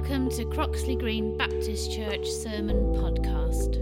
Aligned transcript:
Welcome 0.00 0.30
to 0.30 0.46
Croxley 0.46 0.98
Green 0.98 1.36
Baptist 1.36 1.92
Church 1.92 2.26
Sermon 2.26 2.78
Podcast. 2.94 3.76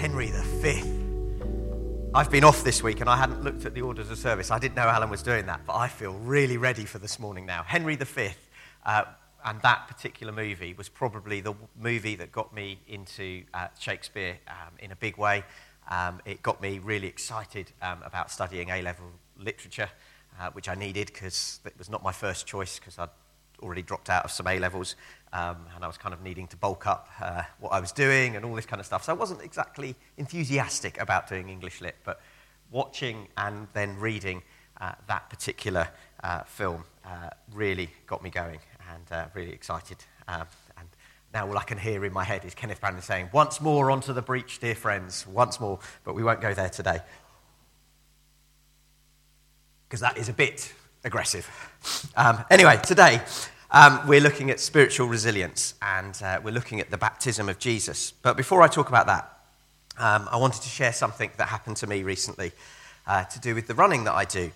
Henry 0.00 0.32
V. 0.62 0.82
I've 2.14 2.30
been 2.30 2.42
off 2.42 2.64
this 2.64 2.82
week 2.82 3.02
and 3.02 3.10
I 3.10 3.18
hadn't 3.18 3.44
looked 3.44 3.66
at 3.66 3.74
the 3.74 3.82
orders 3.82 4.10
of 4.10 4.16
service. 4.16 4.50
I 4.50 4.58
didn't 4.58 4.76
know 4.76 4.88
Alan 4.88 5.10
was 5.10 5.22
doing 5.22 5.44
that, 5.44 5.60
but 5.66 5.76
I 5.76 5.88
feel 5.88 6.14
really 6.14 6.56
ready 6.56 6.86
for 6.86 6.98
this 6.98 7.18
morning 7.18 7.44
now. 7.44 7.62
Henry 7.64 7.96
V. 7.96 8.30
Uh, 8.86 9.04
and 9.44 9.60
that 9.60 9.88
particular 9.88 10.32
movie 10.32 10.72
was 10.72 10.88
probably 10.88 11.42
the 11.42 11.52
movie 11.78 12.14
that 12.16 12.32
got 12.32 12.54
me 12.54 12.78
into 12.88 13.44
uh, 13.52 13.68
Shakespeare 13.78 14.38
um, 14.48 14.72
in 14.78 14.90
a 14.90 14.96
big 14.96 15.18
way. 15.18 15.44
Um, 15.90 16.22
it 16.24 16.42
got 16.42 16.62
me 16.62 16.78
really 16.78 17.08
excited 17.08 17.72
um, 17.82 18.02
about 18.04 18.30
studying 18.30 18.70
A 18.70 18.80
level 18.80 19.04
literature 19.38 19.90
uh, 20.42 20.50
which 20.50 20.68
I 20.68 20.74
needed 20.74 21.06
because 21.06 21.60
it 21.64 21.74
was 21.78 21.88
not 21.88 22.02
my 22.02 22.10
first 22.10 22.46
choice 22.46 22.78
because 22.78 22.98
I'd 22.98 23.10
already 23.62 23.82
dropped 23.82 24.10
out 24.10 24.24
of 24.24 24.32
some 24.32 24.48
A 24.48 24.58
levels 24.58 24.96
um, 25.32 25.56
and 25.74 25.84
I 25.84 25.86
was 25.86 25.96
kind 25.96 26.12
of 26.12 26.20
needing 26.20 26.48
to 26.48 26.56
bulk 26.56 26.86
up 26.86 27.08
uh, 27.20 27.42
what 27.60 27.70
I 27.70 27.78
was 27.78 27.92
doing 27.92 28.34
and 28.34 28.44
all 28.44 28.54
this 28.54 28.66
kind 28.66 28.80
of 28.80 28.86
stuff. 28.86 29.04
So 29.04 29.12
I 29.12 29.16
wasn't 29.16 29.42
exactly 29.42 29.94
enthusiastic 30.16 31.00
about 31.00 31.28
doing 31.28 31.48
English 31.48 31.80
Lit, 31.80 31.94
but 32.04 32.20
watching 32.72 33.28
and 33.36 33.68
then 33.72 33.96
reading 34.00 34.42
uh, 34.80 34.92
that 35.06 35.30
particular 35.30 35.88
uh, 36.24 36.42
film 36.42 36.82
uh, 37.04 37.30
really 37.52 37.90
got 38.08 38.20
me 38.22 38.30
going 38.30 38.58
and 38.92 39.12
uh, 39.12 39.26
really 39.34 39.52
excited. 39.52 39.98
Um, 40.26 40.46
and 40.76 40.88
now 41.32 41.46
all 41.46 41.56
I 41.56 41.62
can 41.62 41.78
hear 41.78 42.04
in 42.04 42.12
my 42.12 42.24
head 42.24 42.44
is 42.44 42.52
Kenneth 42.52 42.80
Branagh 42.80 43.04
saying, 43.04 43.30
Once 43.32 43.60
more 43.60 43.92
onto 43.92 44.12
the 44.12 44.22
breach, 44.22 44.58
dear 44.58 44.74
friends, 44.74 45.24
once 45.24 45.60
more, 45.60 45.78
but 46.02 46.16
we 46.16 46.24
won't 46.24 46.40
go 46.40 46.52
there 46.52 46.68
today 46.68 47.00
because 49.92 50.00
that 50.00 50.16
is 50.16 50.30
a 50.30 50.32
bit 50.32 50.72
aggressive. 51.04 51.46
Um, 52.16 52.42
anyway, 52.50 52.80
today 52.82 53.20
um, 53.70 54.00
we're 54.08 54.22
looking 54.22 54.50
at 54.50 54.58
spiritual 54.58 55.06
resilience 55.06 55.74
and 55.82 56.18
uh, 56.24 56.40
we're 56.42 56.54
looking 56.54 56.80
at 56.80 56.90
the 56.90 56.96
baptism 56.96 57.50
of 57.50 57.58
Jesus. 57.58 58.12
But 58.22 58.38
before 58.38 58.62
I 58.62 58.68
talk 58.68 58.88
about 58.88 59.06
that, 59.08 59.38
um, 59.98 60.30
I 60.32 60.38
wanted 60.38 60.62
to 60.62 60.70
share 60.70 60.94
something 60.94 61.30
that 61.36 61.48
happened 61.48 61.76
to 61.76 61.86
me 61.86 62.04
recently 62.04 62.52
uh, 63.06 63.24
to 63.24 63.38
do 63.38 63.54
with 63.54 63.66
the 63.66 63.74
running 63.74 64.04
that 64.04 64.14
I 64.14 64.24
do. 64.24 64.50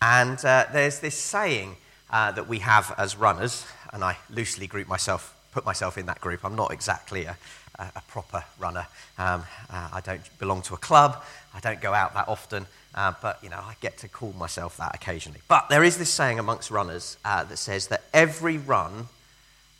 And 0.00 0.38
uh, 0.44 0.66
there's 0.72 1.00
this 1.00 1.16
saying 1.16 1.78
uh, 2.12 2.30
that 2.30 2.46
we 2.46 2.60
have 2.60 2.94
as 2.96 3.16
runners, 3.16 3.66
and 3.92 4.04
I 4.04 4.16
loosely 4.30 4.68
group 4.68 4.86
myself, 4.86 5.36
put 5.50 5.66
myself 5.66 5.98
in 5.98 6.06
that 6.06 6.20
group. 6.20 6.44
I'm 6.44 6.54
not 6.54 6.70
exactly 6.70 7.24
a, 7.24 7.36
a, 7.76 8.02
proper 8.06 8.44
runner. 8.60 8.86
Um, 9.18 9.42
uh, 9.68 9.88
I 9.94 10.00
don't 10.00 10.38
belong 10.38 10.62
to 10.62 10.74
a 10.74 10.78
club. 10.78 11.24
I 11.56 11.60
don't 11.60 11.80
go 11.80 11.94
out 11.94 12.14
that 12.14 12.28
often. 12.28 12.66
Uh, 12.94 13.12
but, 13.20 13.38
you 13.42 13.50
know, 13.50 13.58
I 13.58 13.74
get 13.80 13.98
to 13.98 14.08
call 14.08 14.32
myself 14.32 14.78
that 14.78 14.94
occasionally. 14.94 15.40
But 15.48 15.68
there 15.68 15.84
is 15.84 15.98
this 15.98 16.10
saying 16.10 16.38
amongst 16.38 16.70
runners 16.70 17.18
uh, 17.24 17.44
that 17.44 17.58
says 17.58 17.88
that 17.88 18.02
every 18.14 18.56
run, 18.56 19.08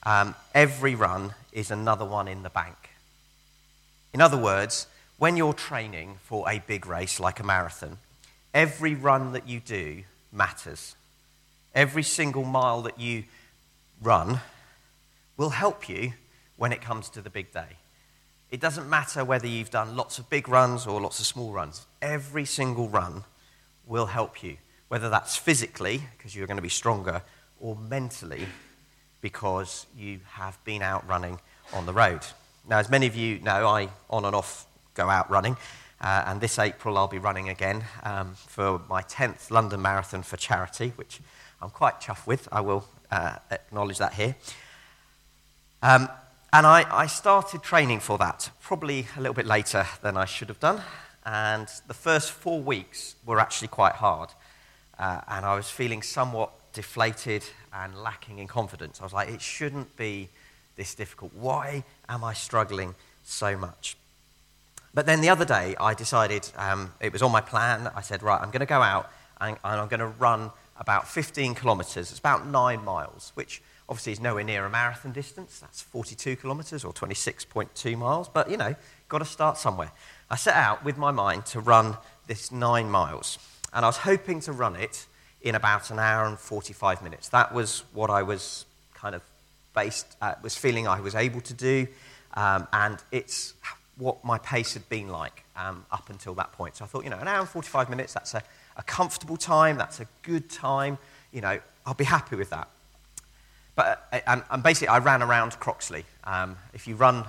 um, 0.03 0.35
every 0.55 0.95
run 0.95 1.35
is 1.53 1.71
another 1.71 2.05
one 2.05 2.29
in 2.29 2.43
the 2.43 2.51
bank. 2.51 2.77
In 4.13 4.21
other 4.21 4.37
words, 4.37 4.87
when 5.19 5.37
you're 5.37 5.55
training 5.55 6.19
for 6.25 6.49
a 6.51 6.63
big 6.67 6.87
race 6.87 7.19
like 7.19 7.41
a 7.41 7.43
marathon, 7.43 7.99
every 8.53 8.95
run 8.95 9.33
that 9.33 9.49
you 9.49 9.61
do 9.61 10.03
matters. 10.31 10.95
Every 11.75 12.03
single 12.03 12.45
mile 12.45 12.83
that 12.83 13.01
you 13.01 13.25
run 14.03 14.41
will 15.39 15.51
help 15.51 15.89
you 15.89 16.13
when 16.57 16.73
it 16.73 16.81
comes 16.83 17.09
to 17.11 17.23
the 17.23 17.31
big 17.31 17.53
day. 17.53 17.77
It 18.51 18.61
doesn't 18.61 18.89
matter 18.89 19.25
whether 19.25 19.47
you've 19.47 19.71
done 19.71 19.97
lots 19.97 20.19
of 20.19 20.31
big 20.31 20.49
runs 20.49 20.87
or 20.87 21.01
lots 21.01 21.19
of 21.19 21.27
small 21.27 21.53
runs. 21.53 21.85
Every 22.01 22.45
single 22.45 22.89
run 22.89 23.25
will 23.87 24.07
help 24.07 24.43
you, 24.43 24.57
whether 24.89 25.09
that's 25.11 25.37
physically, 25.37 26.03
because 26.17 26.37
you're 26.37 26.47
going 26.47 26.57
to 26.57 26.63
be 26.63 26.69
stronger, 26.69 27.23
or 27.61 27.75
mentally, 27.75 28.47
because 29.21 29.87
you 29.99 30.21
have 30.33 30.63
been 30.65 30.81
out 30.81 31.07
running 31.09 31.41
on 31.73 31.87
the 31.87 31.93
road. 31.93 32.21
Now, 32.69 32.79
as 32.79 32.89
many 32.89 33.07
of 33.07 33.17
you 33.17 33.41
know, 33.41 33.67
I 33.67 33.89
on 34.09 34.25
and 34.25 34.37
off 34.37 34.67
go 34.95 35.11
out 35.11 35.29
running, 35.29 35.57
uh, 36.01 36.25
and 36.27 36.41
this 36.41 36.59
April 36.59 36.99
I'll 36.99 37.09
be 37.09 37.19
running 37.19 37.49
again 37.49 37.85
um, 38.05 38.35
for 38.35 38.81
my 38.89 39.03
10th 39.03 39.51
London 39.51 39.83
Marathon 39.83 40.23
for 40.23 40.37
charity, 40.37 40.93
which 40.95 41.21
I'm 41.61 41.71
quite 41.71 42.01
chuffed 42.01 42.27
with. 42.29 42.49
I 42.53 42.61
will 42.61 42.87
uh, 43.11 43.37
acknowledge 43.51 43.99
that 43.99 44.15
here. 44.15 44.37
Um, 45.83 46.09
and 46.57 46.67
I, 46.67 46.87
I 46.91 47.07
started 47.07 47.63
training 47.63 48.01
for 48.01 48.17
that 48.17 48.49
probably 48.63 49.07
a 49.15 49.21
little 49.21 49.35
bit 49.35 49.45
later 49.45 49.87
than 50.01 50.17
I 50.17 50.25
should 50.25 50.49
have 50.49 50.59
done. 50.59 50.81
And 51.27 51.69
the 51.87 51.93
first 51.93 52.33
four 52.33 52.63
weeks 52.63 53.15
were 53.27 53.39
actually 53.39 53.69
quite 53.69 53.93
hard. 53.93 54.31
Uh, 54.99 55.21
and 55.29 55.45
I 55.45 55.55
was 55.55 55.69
feeling 55.69 56.01
somewhat 56.01 56.51
deflated 56.73 57.45
and 57.75 57.95
lacking 57.95 58.39
in 58.39 58.47
confidence. 58.47 59.03
I 59.03 59.05
was 59.05 59.13
like, 59.13 59.29
it 59.29 59.43
shouldn't 59.43 59.99
be 59.99 60.31
this 60.77 60.95
difficult. 60.95 61.35
Why 61.35 61.85
am 62.09 62.25
I 62.25 62.33
struggling 62.33 62.95
so 63.23 63.55
much? 63.59 63.99
But 64.95 65.05
then 65.05 65.21
the 65.21 65.29
other 65.29 65.45
day, 65.45 65.77
I 65.79 65.93
decided 65.93 66.49
um, 66.57 66.95
it 67.01 67.13
was 67.13 67.21
on 67.21 67.33
my 67.33 67.43
plan. 67.43 67.91
I 67.95 68.01
said, 68.01 68.23
right, 68.23 68.41
I'm 68.41 68.51
going 68.51 68.61
to 68.61 68.67
go 68.67 68.81
out 68.81 69.13
and, 69.43 69.59
and 69.63 69.79
I'm 69.79 69.89
going 69.89 70.01
to 70.01 70.07
run 70.07 70.51
about 70.81 71.07
15 71.07 71.55
kilometers. 71.55 72.11
It's 72.11 72.19
about 72.19 72.47
nine 72.47 72.83
miles, 72.83 73.33
which 73.35 73.61
Obviously, 73.89 74.13
it's 74.13 74.21
nowhere 74.21 74.43
near 74.43 74.65
a 74.65 74.71
marathon 74.71 75.13
distance. 75.13 75.61
That's 75.61 75.81
42 75.81 76.37
kilometres 76.37 76.85
or 76.85 76.93
26.2 76.93 77.97
miles. 77.97 78.29
But, 78.29 78.51
you 78.51 78.57
know, 78.57 78.75
got 79.09 79.19
to 79.19 79.25
start 79.25 79.59
somewhere. 79.59 79.93
I 80.29 80.37
set 80.37 80.55
out 80.55 80.85
with 80.85 80.99
my 80.99 81.13
mind 81.13 81.47
to 81.47 81.61
run 81.61 81.97
this 82.27 82.51
nine 82.51 82.91
miles. 82.91 83.39
And 83.73 83.85
I 83.85 83.89
was 83.89 83.99
hoping 83.99 84.41
to 84.41 84.53
run 84.53 84.75
it 84.75 85.07
in 85.43 85.55
about 85.55 85.91
an 85.91 86.01
hour 86.01 86.27
and 86.27 86.39
45 86.39 87.03
minutes. 87.03 87.29
That 87.29 87.55
was 87.55 87.85
what 87.93 88.11
I 88.11 88.23
was 88.25 88.67
kind 88.95 89.15
of 89.15 89.23
based, 89.75 90.17
uh, 90.21 90.35
was 90.43 90.57
feeling 90.57 90.89
I 90.89 91.01
was 91.01 91.15
able 91.15 91.41
to 91.43 91.55
do. 91.55 91.87
Um, 92.35 92.67
and 92.73 92.99
it's 93.13 93.55
what 93.99 94.25
my 94.25 94.39
pace 94.39 94.75
had 94.75 94.89
been 94.89 95.09
like 95.09 95.45
um, 95.57 95.87
up 95.93 96.11
until 96.11 96.35
that 96.35 96.53
point. 96.53 96.77
So 96.77 96.85
I 96.85 96.89
thought, 96.89 97.05
you 97.05 97.11
know, 97.11 97.19
an 97.19 97.29
hour 97.29 97.41
and 97.41 97.49
45 97.49 97.89
minutes, 97.89 98.13
that's 98.15 98.35
a, 98.35 98.43
a 98.77 98.83
comfortable 98.83 99.37
time, 99.37 99.79
that's 99.79 100.01
a 100.01 100.07
good 100.23 100.51
time. 100.51 100.99
You 101.33 101.41
know, 101.41 101.61
I'll 101.85 101.95
be 101.95 102.05
happy 102.05 102.37
with 102.37 102.51
that. 102.51 102.69
But, 103.77 104.09
uh, 104.13 104.21
and, 104.27 104.43
and 104.51 104.63
basically, 104.63 104.89
I 104.89 104.99
ran 104.99 105.23
around 105.23 105.53
Croxley. 105.61 106.05
Um, 106.25 106.57
if 106.73 106.89
you 106.89 106.97
run 106.97 107.25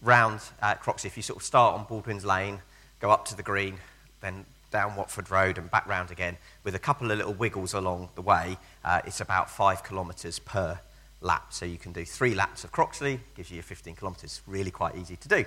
round 0.00 0.40
uh, 0.62 0.76
Croxley, 0.76 1.06
if 1.06 1.16
you 1.16 1.22
sort 1.22 1.40
of 1.40 1.42
start 1.42 1.78
on 1.78 1.84
Baldwin's 1.86 2.24
Lane, 2.24 2.60
go 3.00 3.10
up 3.10 3.26
to 3.26 3.36
the 3.36 3.42
green, 3.42 3.76
then 4.20 4.46
down 4.70 4.94
Watford 4.96 5.30
Road 5.30 5.58
and 5.58 5.70
back 5.70 5.86
round 5.88 6.10
again, 6.10 6.36
with 6.62 6.74
a 6.74 6.78
couple 6.78 7.10
of 7.10 7.18
little 7.18 7.34
wiggles 7.34 7.74
along 7.74 8.10
the 8.14 8.22
way, 8.22 8.56
uh, 8.84 9.00
it's 9.04 9.20
about 9.20 9.50
five 9.50 9.82
kilometres 9.82 10.38
per 10.38 10.78
lap. 11.20 11.52
So 11.52 11.66
you 11.66 11.78
can 11.78 11.92
do 11.92 12.04
three 12.04 12.34
laps 12.34 12.62
of 12.62 12.70
Croxley, 12.70 13.18
gives 13.34 13.50
you 13.50 13.60
15 13.60 13.96
kilometres. 13.96 14.40
Really 14.46 14.70
quite 14.70 14.96
easy 14.96 15.16
to 15.16 15.28
do. 15.28 15.44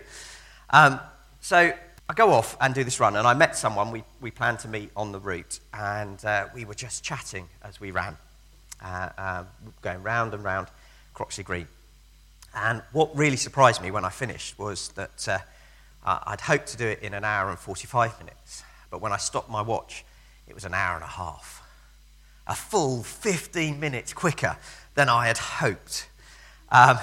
Um, 0.69 0.99
so 1.39 1.71
I 2.09 2.13
go 2.13 2.31
off 2.31 2.57
and 2.59 2.73
do 2.73 2.83
this 2.83 2.99
run, 2.99 3.15
and 3.15 3.25
I 3.25 3.33
met 3.33 3.55
someone. 3.55 3.91
We, 3.91 4.03
we 4.19 4.31
planned 4.31 4.59
to 4.59 4.67
meet 4.67 4.91
on 4.97 5.13
the 5.13 5.19
route, 5.19 5.59
and 5.73 6.23
uh, 6.25 6.47
we 6.53 6.65
were 6.65 6.73
just 6.73 7.05
chatting 7.05 7.47
as 7.63 7.79
we 7.79 7.91
ran 7.91 8.17
going 9.81 10.03
round 10.03 10.33
and 10.33 10.43
round 10.43 10.67
Croxley 11.13 11.43
Green. 11.43 11.67
And 12.53 12.81
what 12.91 13.15
really 13.15 13.37
surprised 13.37 13.81
me 13.81 13.91
when 13.91 14.03
I 14.03 14.09
finished 14.09 14.59
was 14.59 14.89
that 14.89 15.27
uh, 15.27 15.39
I'd 16.03 16.41
hoped 16.41 16.67
to 16.67 16.77
do 16.77 16.87
it 16.87 17.01
in 17.01 17.13
an 17.13 17.23
hour 17.23 17.49
and 17.49 17.57
45 17.57 18.19
minutes, 18.19 18.63
but 18.89 19.01
when 19.01 19.13
I 19.13 19.17
stopped 19.17 19.49
my 19.49 19.61
watch, 19.61 20.03
it 20.47 20.53
was 20.53 20.65
an 20.65 20.73
hour 20.73 20.95
and 20.95 21.03
a 21.03 21.07
half. 21.07 21.63
A 22.47 22.55
full 22.55 23.03
15 23.03 23.79
minutes 23.79 24.13
quicker 24.13 24.57
than 24.95 25.07
I 25.07 25.27
had 25.27 25.37
hoped. 25.37 26.09
Um, 26.69 26.97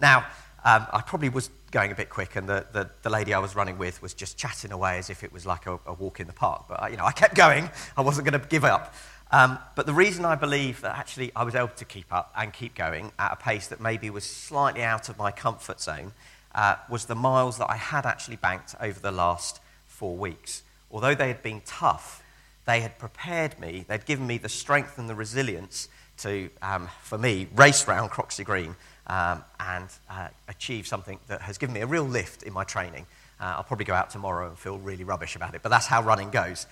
now, 0.00 0.26
um, 0.64 0.86
I 0.92 1.02
probably 1.06 1.28
was 1.28 1.50
going 1.70 1.92
a 1.92 1.94
bit 1.94 2.08
quick, 2.08 2.36
and 2.36 2.48
the, 2.48 2.66
the, 2.72 2.90
the, 3.02 3.10
lady 3.10 3.34
I 3.34 3.38
was 3.38 3.54
running 3.54 3.78
with 3.78 4.00
was 4.00 4.14
just 4.14 4.38
chatting 4.38 4.72
away 4.72 4.98
as 4.98 5.10
if 5.10 5.22
it 5.22 5.32
was 5.32 5.44
like 5.44 5.66
a, 5.66 5.78
a 5.86 5.92
walk 5.92 6.18
in 6.20 6.26
the 6.26 6.32
park. 6.32 6.64
But, 6.68 6.90
you 6.90 6.96
know, 6.96 7.04
I 7.04 7.12
kept 7.12 7.34
going. 7.34 7.70
I 7.96 8.00
wasn't 8.00 8.28
going 8.28 8.40
to 8.40 8.48
give 8.48 8.64
up. 8.64 8.94
Um, 9.30 9.58
but 9.74 9.86
the 9.86 9.92
reason 9.92 10.24
I 10.24 10.34
believe 10.34 10.80
that 10.80 10.96
actually 10.96 11.32
I 11.36 11.44
was 11.44 11.54
able 11.54 11.68
to 11.68 11.84
keep 11.84 12.12
up 12.12 12.32
and 12.36 12.52
keep 12.52 12.74
going 12.74 13.12
at 13.18 13.32
a 13.32 13.36
pace 13.36 13.66
that 13.68 13.80
maybe 13.80 14.08
was 14.08 14.24
slightly 14.24 14.82
out 14.82 15.08
of 15.08 15.18
my 15.18 15.30
comfort 15.30 15.80
zone 15.80 16.12
uh, 16.54 16.76
was 16.88 17.04
the 17.04 17.14
miles 17.14 17.58
that 17.58 17.70
I 17.70 17.76
had 17.76 18.06
actually 18.06 18.36
banked 18.36 18.74
over 18.80 18.98
the 18.98 19.12
last 19.12 19.60
four 19.86 20.16
weeks. 20.16 20.62
Although 20.90 21.14
they 21.14 21.28
had 21.28 21.42
been 21.42 21.60
tough, 21.66 22.22
they 22.64 22.80
had 22.80 22.98
prepared 22.98 23.58
me, 23.60 23.84
they'd 23.86 24.06
given 24.06 24.26
me 24.26 24.38
the 24.38 24.48
strength 24.48 24.98
and 24.98 25.08
the 25.08 25.14
resilience 25.14 25.88
to, 26.18 26.50
um, 26.62 26.88
for 27.02 27.18
me, 27.18 27.48
race 27.54 27.86
round 27.86 28.10
Croxley 28.10 28.44
Green 28.44 28.74
um, 29.06 29.44
and 29.60 29.88
uh, 30.10 30.28
achieve 30.48 30.86
something 30.86 31.18
that 31.28 31.42
has 31.42 31.58
given 31.58 31.74
me 31.74 31.80
a 31.80 31.86
real 31.86 32.04
lift 32.04 32.42
in 32.42 32.52
my 32.52 32.64
training. 32.64 33.06
Uh, 33.40 33.54
I'll 33.56 33.64
probably 33.64 33.84
go 33.84 33.94
out 33.94 34.10
tomorrow 34.10 34.48
and 34.48 34.58
feel 34.58 34.78
really 34.78 35.04
rubbish 35.04 35.36
about 35.36 35.54
it, 35.54 35.62
but 35.62 35.68
that's 35.68 35.86
how 35.86 36.02
running 36.02 36.30
goes. 36.30 36.66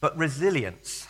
But 0.00 0.16
resilience 0.16 1.06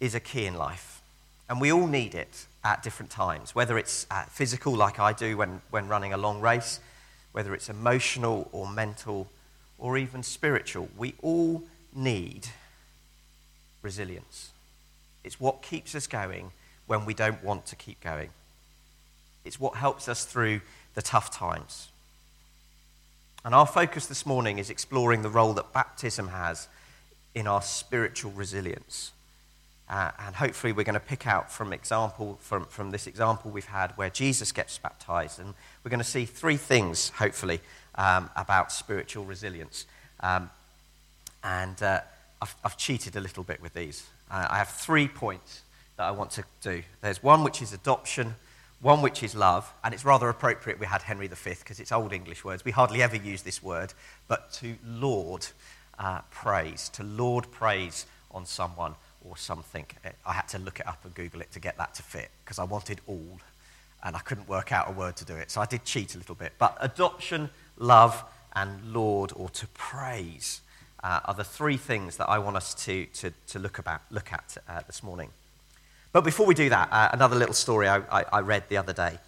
is 0.00 0.14
a 0.14 0.20
key 0.20 0.46
in 0.46 0.54
life, 0.54 1.00
and 1.48 1.60
we 1.60 1.72
all 1.72 1.86
need 1.86 2.14
it 2.14 2.46
at 2.64 2.82
different 2.82 3.10
times, 3.10 3.54
whether 3.54 3.78
it's 3.78 4.06
uh, 4.10 4.24
physical, 4.24 4.74
like 4.74 4.98
I 4.98 5.12
do 5.12 5.36
when, 5.36 5.60
when 5.70 5.88
running 5.88 6.12
a 6.12 6.16
long 6.16 6.40
race, 6.40 6.80
whether 7.32 7.54
it's 7.54 7.68
emotional 7.68 8.48
or 8.52 8.68
mental 8.68 9.28
or 9.78 9.96
even 9.96 10.22
spiritual. 10.22 10.88
We 10.96 11.14
all 11.22 11.62
need 11.94 12.48
resilience. 13.80 14.50
It's 15.24 15.40
what 15.40 15.62
keeps 15.62 15.94
us 15.94 16.06
going 16.06 16.52
when 16.86 17.04
we 17.04 17.14
don't 17.14 17.42
want 17.42 17.66
to 17.66 17.76
keep 17.76 18.00
going. 18.00 18.30
It's 19.44 19.58
what 19.58 19.76
helps 19.76 20.08
us 20.08 20.24
through 20.24 20.60
the 20.94 21.02
tough 21.02 21.30
times. 21.30 21.88
And 23.44 23.54
our 23.54 23.66
focus 23.66 24.06
this 24.06 24.24
morning 24.24 24.58
is 24.58 24.70
exploring 24.70 25.22
the 25.22 25.28
role 25.28 25.52
that 25.54 25.72
baptism 25.72 26.28
has 26.28 26.68
in 27.34 27.46
our 27.46 27.62
spiritual 27.62 28.32
resilience. 28.32 29.12
Uh, 29.88 30.10
and 30.20 30.34
hopefully, 30.34 30.72
we're 30.72 30.84
going 30.84 30.94
to 30.94 31.00
pick 31.00 31.26
out 31.26 31.50
from, 31.50 31.72
example, 31.72 32.38
from, 32.40 32.64
from 32.66 32.90
this 32.90 33.06
example 33.06 33.50
we've 33.50 33.66
had 33.66 33.90
where 33.92 34.10
Jesus 34.10 34.52
gets 34.52 34.78
baptized. 34.78 35.38
And 35.38 35.52
we're 35.84 35.90
going 35.90 35.98
to 35.98 36.04
see 36.04 36.24
three 36.24 36.56
things, 36.56 37.10
hopefully, 37.10 37.60
um, 37.96 38.30
about 38.36 38.72
spiritual 38.72 39.24
resilience. 39.24 39.86
Um, 40.20 40.50
and 41.44 41.82
uh, 41.82 42.00
I've, 42.40 42.54
I've, 42.64 42.76
cheated 42.76 43.16
a 43.16 43.20
little 43.20 43.42
bit 43.42 43.60
with 43.60 43.74
these. 43.74 44.06
Uh, 44.30 44.46
I 44.48 44.58
have 44.58 44.68
three 44.68 45.08
points 45.08 45.62
that 45.96 46.04
I 46.04 46.10
want 46.12 46.30
to 46.32 46.44
do. 46.62 46.82
There's 47.00 47.22
one 47.22 47.44
which 47.44 47.60
is 47.60 47.72
adoption, 47.72 48.36
one 48.80 49.02
which 49.02 49.22
is 49.22 49.34
love, 49.34 49.70
and 49.84 49.92
it's 49.92 50.04
rather 50.04 50.28
appropriate 50.28 50.78
we 50.80 50.86
had 50.86 51.02
Henry 51.02 51.28
V 51.28 51.50
because 51.58 51.80
it's 51.80 51.92
old 51.92 52.12
English 52.12 52.44
words. 52.44 52.64
We 52.64 52.70
hardly 52.70 53.02
ever 53.02 53.16
use 53.16 53.42
this 53.42 53.62
word, 53.62 53.92
but 54.28 54.52
to 54.54 54.76
laud 54.86 55.46
uh, 56.02 56.20
praise, 56.30 56.88
to 56.90 57.02
laud 57.02 57.50
praise 57.50 58.06
on 58.32 58.44
someone 58.44 58.94
or 59.24 59.36
something. 59.36 59.86
I 60.26 60.32
had 60.32 60.48
to 60.48 60.58
look 60.58 60.80
it 60.80 60.86
up 60.86 61.04
and 61.04 61.14
Google 61.14 61.40
it 61.40 61.52
to 61.52 61.60
get 61.60 61.78
that 61.78 61.94
to 61.94 62.02
fit 62.02 62.30
because 62.44 62.58
I 62.58 62.64
wanted 62.64 63.00
all 63.06 63.38
and 64.02 64.16
I 64.16 64.18
couldn't 64.18 64.48
work 64.48 64.72
out 64.72 64.88
a 64.88 64.92
word 64.92 65.16
to 65.16 65.24
do 65.24 65.36
it. 65.36 65.50
So 65.50 65.60
I 65.60 65.66
did 65.66 65.84
cheat 65.84 66.16
a 66.16 66.18
little 66.18 66.34
bit. 66.34 66.52
But 66.58 66.76
adoption, 66.80 67.50
love, 67.78 68.24
and 68.54 68.92
laud 68.92 69.32
or 69.36 69.48
to 69.50 69.66
praise 69.68 70.60
uh, 71.02 71.20
are 71.24 71.34
the 71.34 71.44
three 71.44 71.76
things 71.76 72.16
that 72.16 72.28
I 72.28 72.38
want 72.38 72.56
us 72.56 72.74
to, 72.84 73.06
to, 73.06 73.32
to 73.48 73.58
look, 73.58 73.78
about, 73.78 74.02
look 74.10 74.32
at 74.32 74.56
uh, 74.68 74.80
this 74.86 75.02
morning. 75.02 75.30
But 76.12 76.24
before 76.24 76.46
we 76.46 76.54
do 76.54 76.68
that, 76.68 76.88
uh, 76.92 77.10
another 77.12 77.36
little 77.36 77.54
story 77.54 77.88
I, 77.88 77.98
I, 78.10 78.24
I 78.32 78.40
read 78.40 78.64
the 78.68 78.76
other 78.76 78.92
day. 78.92 79.18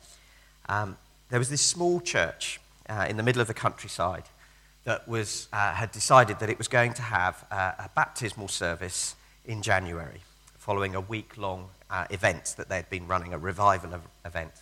Um, 0.69 0.97
there 1.31 1.39
was 1.39 1.49
this 1.49 1.63
small 1.63 2.01
church 2.01 2.61
uh, 2.89 3.07
in 3.09 3.17
the 3.17 3.23
middle 3.23 3.41
of 3.41 3.49
the 3.49 3.55
countryside 3.55 4.25
that 4.85 5.09
was, 5.09 5.49
uh, 5.53 5.73
had 5.73 5.91
decided 5.93 6.39
that 6.39 6.51
it 6.51 6.59
was 6.59 6.69
going 6.69 6.93
to 6.95 7.03
have 7.03 7.45
uh, 7.51 7.73
a 7.79 7.91
baptismal 7.95 8.49
service 8.49 9.17
in 9.45 9.63
January, 9.63 10.21
following 10.59 10.95
a 10.95 11.01
week 11.01 11.37
long 11.37 11.69
uh, 11.91 12.07
event 12.11 12.55
that 12.57 12.69
they'd 12.69 12.89
been 12.91 13.07
running, 13.07 13.33
a 13.33 13.39
revival 13.39 14.01
event. 14.25 14.53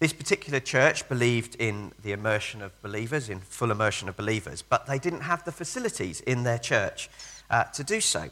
This 0.00 0.12
particular 0.12 0.60
church 0.60 1.08
believed 1.08 1.56
in 1.56 1.92
the 2.02 2.12
immersion 2.12 2.62
of 2.62 2.80
believers, 2.82 3.28
in 3.28 3.40
full 3.40 3.70
immersion 3.70 4.08
of 4.08 4.16
believers, 4.16 4.62
but 4.62 4.86
they 4.86 4.98
didn't 4.98 5.22
have 5.22 5.44
the 5.44 5.52
facilities 5.52 6.20
in 6.20 6.44
their 6.44 6.58
church 6.58 7.08
uh, 7.50 7.64
to 7.64 7.82
do 7.82 8.00
so. 8.00 8.28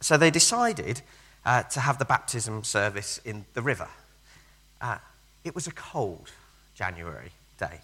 So 0.00 0.16
they 0.16 0.30
decided 0.30 1.02
uh, 1.44 1.62
to 1.62 1.80
have 1.80 1.98
the 1.98 2.04
baptism 2.04 2.64
service 2.64 3.20
in 3.24 3.44
the 3.54 3.62
river. 3.62 3.88
Uh, 4.80 4.98
it 5.44 5.54
was 5.54 5.66
a 5.66 5.72
cold 5.72 6.30
January 6.74 7.30
day. 7.58 7.80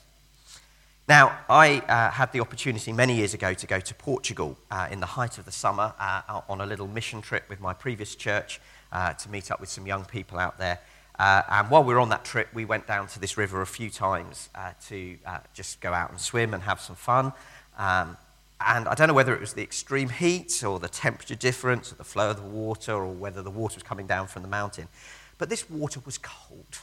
Now, 1.10 1.40
I 1.48 1.80
uh, 1.88 2.12
had 2.12 2.30
the 2.30 2.38
opportunity 2.38 2.92
many 2.92 3.16
years 3.16 3.34
ago 3.34 3.52
to 3.52 3.66
go 3.66 3.80
to 3.80 3.94
Portugal 3.96 4.56
uh, 4.70 4.86
in 4.92 5.00
the 5.00 5.06
height 5.06 5.38
of 5.38 5.44
the 5.44 5.50
summer 5.50 5.92
uh, 5.98 6.42
on 6.48 6.60
a 6.60 6.66
little 6.66 6.86
mission 6.86 7.20
trip 7.20 7.48
with 7.48 7.60
my 7.60 7.74
previous 7.74 8.14
church 8.14 8.60
uh, 8.92 9.14
to 9.14 9.28
meet 9.28 9.50
up 9.50 9.58
with 9.58 9.68
some 9.68 9.88
young 9.88 10.04
people 10.04 10.38
out 10.38 10.56
there. 10.56 10.78
Uh, 11.18 11.42
and 11.50 11.68
while 11.68 11.82
we 11.82 11.92
were 11.92 11.98
on 11.98 12.10
that 12.10 12.24
trip, 12.24 12.46
we 12.54 12.64
went 12.64 12.86
down 12.86 13.08
to 13.08 13.18
this 13.18 13.36
river 13.36 13.60
a 13.60 13.66
few 13.66 13.90
times 13.90 14.50
uh, 14.54 14.70
to 14.86 15.18
just 15.52 15.80
go 15.80 15.92
out 15.92 16.10
and 16.10 16.20
swim 16.20 16.54
and 16.54 16.62
have 16.62 16.80
some 16.80 16.94
fun. 16.94 17.32
Um, 17.76 18.16
and 18.64 18.86
I 18.86 18.94
don't 18.94 19.08
know 19.08 19.14
whether 19.14 19.34
it 19.34 19.40
was 19.40 19.54
the 19.54 19.64
extreme 19.64 20.10
heat 20.10 20.62
or 20.62 20.78
the 20.78 20.88
temperature 20.88 21.34
difference 21.34 21.90
or 21.90 21.96
the 21.96 22.04
flow 22.04 22.30
of 22.30 22.36
the 22.36 22.48
water 22.48 22.92
or 22.92 23.12
whether 23.12 23.42
the 23.42 23.50
water 23.50 23.74
was 23.74 23.82
coming 23.82 24.06
down 24.06 24.28
from 24.28 24.42
the 24.42 24.48
mountain, 24.48 24.86
but 25.38 25.48
this 25.48 25.68
water 25.68 25.98
was 26.06 26.18
cold. 26.18 26.78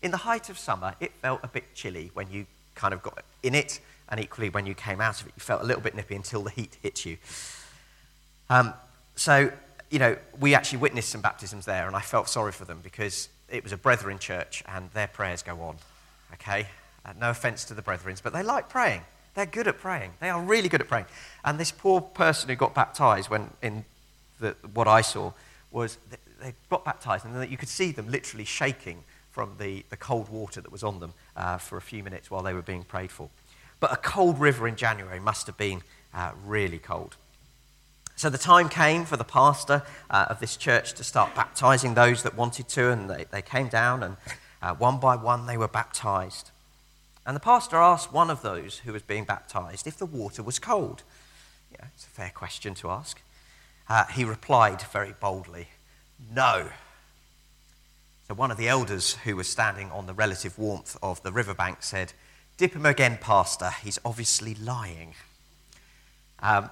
In 0.00 0.12
the 0.12 0.18
height 0.18 0.48
of 0.48 0.60
summer, 0.60 0.94
it 1.00 1.10
felt 1.20 1.40
a 1.42 1.48
bit 1.48 1.74
chilly 1.74 2.12
when 2.14 2.30
you 2.30 2.46
kind 2.78 2.94
of 2.94 3.02
got 3.02 3.22
in 3.42 3.54
it, 3.54 3.80
and 4.08 4.20
equally 4.20 4.48
when 4.48 4.64
you 4.64 4.74
came 4.74 5.00
out 5.00 5.20
of 5.20 5.26
it, 5.26 5.32
you 5.36 5.40
felt 5.40 5.62
a 5.62 5.66
little 5.66 5.82
bit 5.82 5.94
nippy 5.94 6.14
until 6.14 6.42
the 6.42 6.50
heat 6.50 6.76
hit 6.80 7.04
you. 7.04 7.18
Um, 8.48 8.72
so, 9.16 9.50
you 9.90 9.98
know, 9.98 10.16
we 10.40 10.54
actually 10.54 10.78
witnessed 10.78 11.10
some 11.10 11.20
baptisms 11.20 11.66
there, 11.66 11.86
and 11.86 11.96
I 11.96 12.00
felt 12.00 12.28
sorry 12.28 12.52
for 12.52 12.64
them 12.64 12.80
because 12.82 13.28
it 13.50 13.62
was 13.62 13.72
a 13.72 13.76
brethren 13.76 14.18
church, 14.18 14.62
and 14.66 14.90
their 14.92 15.08
prayers 15.08 15.42
go 15.42 15.60
on. 15.60 15.76
Okay? 16.34 16.66
Uh, 17.04 17.12
no 17.20 17.30
offense 17.30 17.64
to 17.64 17.74
the 17.74 17.82
brethren, 17.82 18.16
but 18.22 18.32
they 18.32 18.42
like 18.42 18.68
praying. 18.68 19.02
They're 19.34 19.46
good 19.46 19.68
at 19.68 19.78
praying. 19.78 20.12
They 20.20 20.30
are 20.30 20.42
really 20.42 20.68
good 20.68 20.80
at 20.80 20.88
praying. 20.88 21.06
And 21.44 21.58
this 21.58 21.70
poor 21.70 22.00
person 22.00 22.48
who 22.48 22.56
got 22.56 22.74
baptized, 22.74 23.30
when 23.30 23.50
in 23.62 23.84
the, 24.40 24.56
what 24.74 24.88
I 24.88 25.00
saw, 25.00 25.32
was 25.70 25.98
they 26.40 26.54
got 26.70 26.84
baptized, 26.84 27.24
and 27.24 27.50
you 27.50 27.56
could 27.56 27.68
see 27.68 27.92
them 27.92 28.08
literally 28.08 28.44
shaking 28.44 29.04
from 29.38 29.54
the, 29.60 29.84
the 29.88 29.96
cold 29.96 30.28
water 30.30 30.60
that 30.60 30.72
was 30.72 30.82
on 30.82 30.98
them 30.98 31.12
uh, 31.36 31.58
for 31.58 31.78
a 31.78 31.80
few 31.80 32.02
minutes 32.02 32.28
while 32.28 32.42
they 32.42 32.52
were 32.52 32.60
being 32.60 32.82
prayed 32.82 33.12
for. 33.12 33.28
But 33.78 33.92
a 33.92 33.96
cold 33.96 34.40
river 34.40 34.66
in 34.66 34.74
January 34.74 35.20
must 35.20 35.46
have 35.46 35.56
been 35.56 35.82
uh, 36.12 36.32
really 36.44 36.78
cold. 36.78 37.14
So 38.16 38.30
the 38.30 38.36
time 38.36 38.68
came 38.68 39.04
for 39.04 39.16
the 39.16 39.22
pastor 39.22 39.84
uh, 40.10 40.26
of 40.28 40.40
this 40.40 40.56
church 40.56 40.92
to 40.94 41.04
start 41.04 41.36
baptizing 41.36 41.94
those 41.94 42.24
that 42.24 42.36
wanted 42.36 42.68
to, 42.70 42.90
and 42.90 43.08
they, 43.08 43.26
they 43.30 43.40
came 43.40 43.68
down, 43.68 44.02
and 44.02 44.16
uh, 44.60 44.74
one 44.74 44.98
by 44.98 45.14
one 45.14 45.46
they 45.46 45.56
were 45.56 45.68
baptized. 45.68 46.50
And 47.24 47.36
the 47.36 47.40
pastor 47.40 47.76
asked 47.76 48.12
one 48.12 48.30
of 48.30 48.42
those 48.42 48.78
who 48.78 48.92
was 48.92 49.02
being 49.02 49.22
baptized 49.22 49.86
if 49.86 49.98
the 49.98 50.06
water 50.06 50.42
was 50.42 50.58
cold. 50.58 51.04
Yeah, 51.70 51.86
it's 51.94 52.06
a 52.06 52.08
fair 52.08 52.32
question 52.34 52.74
to 52.74 52.90
ask. 52.90 53.22
Uh, 53.88 54.06
he 54.06 54.24
replied 54.24 54.82
very 54.82 55.14
boldly, 55.20 55.68
No. 56.34 56.70
So 58.28 58.34
one 58.34 58.50
of 58.50 58.58
the 58.58 58.68
elders 58.68 59.14
who 59.24 59.36
was 59.36 59.48
standing 59.48 59.90
on 59.90 60.06
the 60.06 60.12
relative 60.12 60.58
warmth 60.58 60.98
of 61.02 61.22
the 61.22 61.32
riverbank 61.32 61.78
said, 61.82 62.12
Dip 62.58 62.74
him 62.74 62.84
again, 62.84 63.16
Pastor. 63.18 63.70
He's 63.82 63.98
obviously 64.04 64.54
lying. 64.54 65.14
Um, 66.40 66.68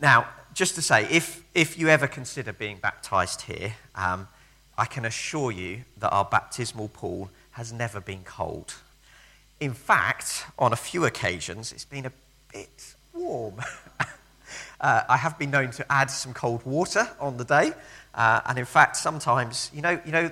now, 0.00 0.26
just 0.54 0.74
to 0.74 0.82
say, 0.82 1.06
if, 1.08 1.44
if 1.54 1.78
you 1.78 1.88
ever 1.88 2.08
consider 2.08 2.52
being 2.52 2.78
baptized 2.78 3.42
here, 3.42 3.74
um, 3.94 4.26
I 4.76 4.86
can 4.86 5.04
assure 5.04 5.52
you 5.52 5.84
that 5.98 6.10
our 6.10 6.24
baptismal 6.24 6.88
pool 6.88 7.30
has 7.52 7.72
never 7.72 8.00
been 8.00 8.24
cold. 8.24 8.74
In 9.60 9.74
fact, 9.74 10.46
on 10.58 10.72
a 10.72 10.76
few 10.76 11.04
occasions, 11.04 11.70
it's 11.70 11.84
been 11.84 12.06
a 12.06 12.12
bit 12.52 12.96
warm. 13.14 13.60
uh, 14.80 15.02
I 15.08 15.16
have 15.16 15.38
been 15.38 15.52
known 15.52 15.70
to 15.72 15.92
add 15.92 16.10
some 16.10 16.34
cold 16.34 16.66
water 16.66 17.08
on 17.20 17.36
the 17.36 17.44
day, 17.44 17.70
uh, 18.16 18.40
and 18.46 18.58
in 18.58 18.64
fact, 18.64 18.96
sometimes, 18.96 19.70
you 19.72 19.80
know, 19.80 20.00
you 20.04 20.10
know 20.10 20.28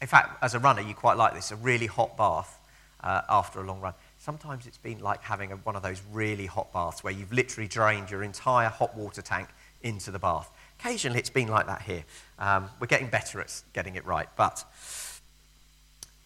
in 0.00 0.06
fact, 0.06 0.42
as 0.42 0.54
a 0.54 0.58
runner, 0.58 0.82
you 0.82 0.94
quite 0.94 1.16
like 1.16 1.34
this 1.34 1.50
a 1.50 1.56
really 1.56 1.86
hot 1.86 2.16
bath 2.16 2.58
uh, 3.02 3.22
after 3.28 3.60
a 3.60 3.66
long 3.66 3.80
run. 3.80 3.94
Sometimes 4.18 4.66
it's 4.66 4.78
been 4.78 5.00
like 5.00 5.22
having 5.22 5.52
a, 5.52 5.56
one 5.56 5.76
of 5.76 5.82
those 5.82 6.02
really 6.12 6.46
hot 6.46 6.72
baths 6.72 7.02
where 7.02 7.12
you've 7.12 7.32
literally 7.32 7.68
drained 7.68 8.10
your 8.10 8.22
entire 8.22 8.68
hot 8.68 8.96
water 8.96 9.22
tank 9.22 9.48
into 9.82 10.10
the 10.10 10.18
bath. 10.18 10.50
Occasionally, 10.80 11.18
it's 11.18 11.30
been 11.30 11.48
like 11.48 11.66
that 11.66 11.82
here. 11.82 12.04
Um, 12.38 12.68
we're 12.80 12.86
getting 12.86 13.08
better 13.08 13.40
at 13.40 13.62
getting 13.72 13.94
it 13.94 14.04
right, 14.04 14.28
but 14.36 14.64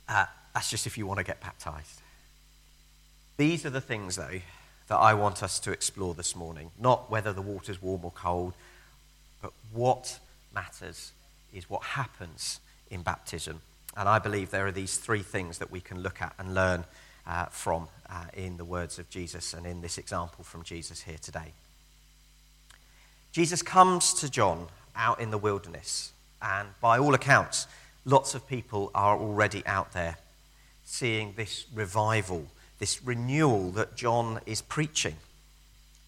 uh, 0.08 0.26
that's 0.54 0.70
just 0.70 0.86
if 0.86 0.98
you 0.98 1.06
want 1.06 1.18
to 1.18 1.24
get 1.24 1.40
baptized. 1.40 2.00
These 3.36 3.64
are 3.64 3.70
the 3.70 3.80
things, 3.80 4.16
though, 4.16 4.40
that 4.88 4.96
I 4.96 5.14
want 5.14 5.42
us 5.42 5.60
to 5.60 5.72
explore 5.72 6.14
this 6.14 6.34
morning. 6.34 6.72
Not 6.78 7.10
whether 7.10 7.32
the 7.32 7.42
water's 7.42 7.80
warm 7.80 8.04
or 8.04 8.10
cold, 8.10 8.54
but 9.40 9.52
what 9.72 10.18
matters 10.52 11.12
is 11.54 11.70
what 11.70 11.82
happens 11.82 12.60
in 12.90 13.02
baptism. 13.02 13.60
And 13.96 14.08
I 14.08 14.18
believe 14.18 14.50
there 14.50 14.66
are 14.66 14.72
these 14.72 14.96
three 14.96 15.22
things 15.22 15.58
that 15.58 15.70
we 15.70 15.80
can 15.80 16.00
look 16.00 16.22
at 16.22 16.34
and 16.38 16.54
learn 16.54 16.84
uh, 17.26 17.46
from 17.46 17.88
uh, 18.08 18.24
in 18.34 18.56
the 18.56 18.64
words 18.64 18.98
of 18.98 19.08
Jesus 19.10 19.54
and 19.54 19.66
in 19.66 19.80
this 19.80 19.98
example 19.98 20.44
from 20.44 20.62
Jesus 20.62 21.02
here 21.02 21.18
today. 21.20 21.52
Jesus 23.32 23.62
comes 23.62 24.12
to 24.14 24.30
John 24.30 24.66
out 24.96 25.20
in 25.20 25.30
the 25.30 25.38
wilderness, 25.38 26.12
and 26.42 26.68
by 26.80 26.98
all 26.98 27.14
accounts, 27.14 27.66
lots 28.04 28.34
of 28.34 28.46
people 28.48 28.90
are 28.94 29.16
already 29.16 29.64
out 29.66 29.92
there 29.92 30.16
seeing 30.84 31.34
this 31.36 31.66
revival, 31.72 32.46
this 32.80 33.04
renewal 33.04 33.70
that 33.70 33.96
John 33.96 34.40
is 34.46 34.62
preaching, 34.62 35.16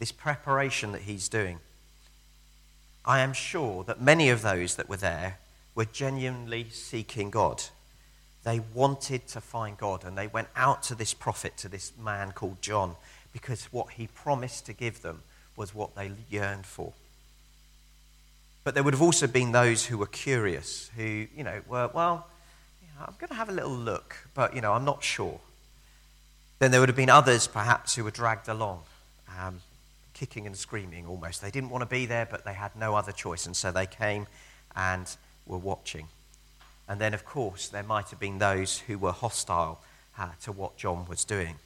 this 0.00 0.10
preparation 0.10 0.90
that 0.92 1.02
he's 1.02 1.28
doing. 1.28 1.60
I 3.04 3.20
am 3.20 3.32
sure 3.32 3.84
that 3.84 4.00
many 4.00 4.28
of 4.30 4.42
those 4.42 4.74
that 4.74 4.88
were 4.88 4.96
there 4.96 5.38
were 5.74 5.84
genuinely 5.84 6.66
seeking 6.70 7.30
God. 7.30 7.62
They 8.44 8.60
wanted 8.74 9.28
to 9.28 9.40
find 9.40 9.78
God, 9.78 10.04
and 10.04 10.18
they 10.18 10.26
went 10.26 10.48
out 10.56 10.82
to 10.84 10.94
this 10.94 11.14
prophet, 11.14 11.56
to 11.58 11.68
this 11.68 11.92
man 11.96 12.32
called 12.32 12.60
John, 12.60 12.96
because 13.32 13.66
what 13.66 13.92
he 13.92 14.08
promised 14.08 14.66
to 14.66 14.72
give 14.72 15.02
them 15.02 15.22
was 15.56 15.74
what 15.74 15.94
they 15.94 16.10
yearned 16.28 16.66
for. 16.66 16.92
But 18.64 18.74
there 18.74 18.82
would 18.82 18.94
have 18.94 19.02
also 19.02 19.26
been 19.26 19.52
those 19.52 19.86
who 19.86 19.98
were 19.98 20.06
curious, 20.06 20.90
who, 20.96 21.26
you 21.36 21.44
know, 21.44 21.62
were, 21.68 21.90
well, 21.92 22.26
you 22.80 22.88
know, 22.96 23.06
I'm 23.06 23.14
going 23.18 23.28
to 23.28 23.34
have 23.34 23.48
a 23.48 23.52
little 23.52 23.74
look, 23.74 24.28
but, 24.34 24.54
you 24.54 24.60
know, 24.60 24.72
I'm 24.72 24.84
not 24.84 25.02
sure. 25.02 25.40
Then 26.58 26.70
there 26.70 26.80
would 26.80 26.88
have 26.88 26.96
been 26.96 27.10
others, 27.10 27.46
perhaps, 27.46 27.94
who 27.94 28.04
were 28.04 28.10
dragged 28.10 28.48
along, 28.48 28.82
um, 29.40 29.60
kicking 30.14 30.46
and 30.46 30.56
screaming 30.56 31.06
almost. 31.06 31.42
They 31.42 31.50
didn't 31.50 31.70
want 31.70 31.82
to 31.82 31.88
be 31.88 32.06
there, 32.06 32.26
but 32.28 32.44
they 32.44 32.54
had 32.54 32.76
no 32.76 32.94
other 32.94 33.12
choice, 33.12 33.46
and 33.46 33.56
so 33.56 33.72
they 33.72 33.86
came 33.86 34.26
and 34.76 35.16
were 35.52 35.58
watching. 35.58 36.08
And 36.88 37.00
then, 37.00 37.14
of 37.14 37.24
course, 37.24 37.68
there 37.68 37.82
might 37.84 38.08
have 38.08 38.18
been 38.18 38.38
those 38.38 38.80
who 38.80 38.98
were 38.98 39.12
hostile 39.12 39.80
uh, 40.18 40.30
to 40.42 40.50
what 40.50 40.76
John 40.76 41.06
was 41.08 41.24
doing. 41.24 41.56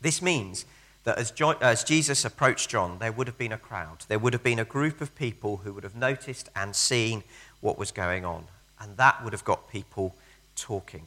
This 0.00 0.20
means 0.20 0.66
that 1.04 1.18
as, 1.18 1.30
John, 1.30 1.56
as, 1.60 1.84
Jesus 1.84 2.24
approached 2.24 2.68
John, 2.68 2.98
there 2.98 3.12
would 3.12 3.26
have 3.26 3.38
been 3.38 3.52
a 3.52 3.58
crowd. 3.58 4.04
There 4.08 4.18
would 4.18 4.32
have 4.34 4.42
been 4.42 4.58
a 4.58 4.64
group 4.64 5.00
of 5.00 5.14
people 5.14 5.58
who 5.58 5.72
would 5.72 5.84
have 5.84 5.96
noticed 5.96 6.50
and 6.54 6.76
seen 6.76 7.22
what 7.60 7.78
was 7.78 7.90
going 7.90 8.24
on. 8.24 8.44
And 8.80 8.96
that 8.96 9.22
would 9.22 9.32
have 9.32 9.44
got 9.44 9.70
people 9.70 10.14
talking. 10.56 11.06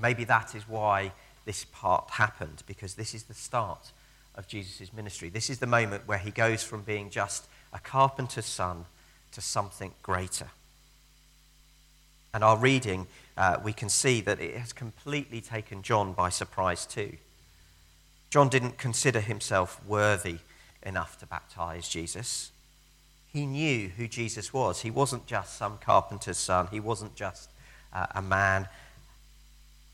Maybe 0.00 0.24
that 0.24 0.54
is 0.54 0.68
why 0.68 1.12
this 1.44 1.64
part 1.64 2.10
happened, 2.10 2.62
because 2.66 2.94
this 2.94 3.14
is 3.14 3.24
the 3.24 3.34
start 3.34 3.92
of 4.34 4.48
Jesus' 4.48 4.92
ministry. 4.92 5.28
This 5.28 5.50
is 5.50 5.58
the 5.58 5.66
moment 5.66 6.06
where 6.06 6.18
he 6.18 6.30
goes 6.30 6.62
from 6.62 6.82
being 6.82 7.10
just 7.10 7.46
a 7.72 7.78
carpenter's 7.78 8.46
son 8.46 8.86
to 9.32 9.40
something 9.40 9.92
greater. 10.02 10.48
And 12.32 12.44
our 12.44 12.56
reading, 12.56 13.06
uh, 13.36 13.58
we 13.62 13.72
can 13.72 13.88
see 13.88 14.20
that 14.20 14.40
it 14.40 14.56
has 14.56 14.72
completely 14.72 15.40
taken 15.40 15.82
John 15.82 16.12
by 16.12 16.28
surprise 16.28 16.86
too. 16.86 17.16
John 18.30 18.48
didn't 18.48 18.78
consider 18.78 19.20
himself 19.20 19.80
worthy 19.84 20.38
enough 20.82 21.18
to 21.18 21.26
baptize 21.26 21.88
Jesus. 21.88 22.52
He 23.32 23.46
knew 23.46 23.88
who 23.88 24.06
Jesus 24.06 24.52
was. 24.52 24.82
He 24.82 24.90
wasn't 24.90 25.26
just 25.26 25.56
some 25.56 25.78
carpenter's 25.78 26.38
son, 26.38 26.68
he 26.70 26.80
wasn't 26.80 27.14
just 27.14 27.50
uh, 27.92 28.06
a 28.14 28.22
man. 28.22 28.68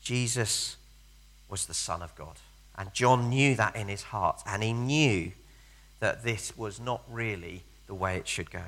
Jesus 0.01 0.77
was 1.49 1.65
the 1.65 1.73
Son 1.73 2.01
of 2.01 2.15
God. 2.15 2.35
And 2.77 2.93
John 2.93 3.29
knew 3.29 3.55
that 3.55 3.75
in 3.75 3.87
his 3.87 4.03
heart, 4.03 4.41
and 4.45 4.61
he 4.61 4.71
knew 4.71 5.31
that 5.99 6.23
this 6.23 6.55
was 6.55 6.79
not 6.79 7.01
really 7.09 7.63
the 7.87 7.95
way 7.95 8.17
it 8.17 8.27
should 8.27 8.51
go. 8.51 8.61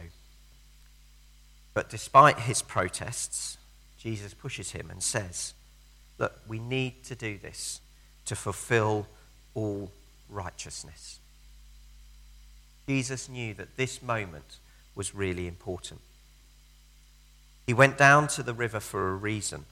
But 1.79 1.87
despite 1.87 2.39
his 2.39 2.61
protests, 2.61 3.57
Jesus 3.97 4.33
pushes 4.33 4.71
him 4.71 4.89
and 4.91 5.01
says, 5.01 5.53
Look, 6.17 6.37
we 6.45 6.59
need 6.59 7.05
to 7.05 7.15
do 7.15 7.37
this 7.37 7.79
to 8.25 8.35
fulfill 8.35 9.07
all 9.55 9.89
righteousness. 10.29 11.19
Jesus 12.85 13.29
knew 13.29 13.53
that 13.53 13.77
this 13.77 14.01
moment 14.01 14.57
was 14.93 15.15
really 15.15 15.47
important. 15.47 16.01
He 17.65 17.73
went 17.73 17.97
down 17.97 18.27
to 18.27 18.43
the 18.43 18.53
river 18.53 18.81
for 18.81 19.11
a 19.11 19.15
reason. 19.15 19.63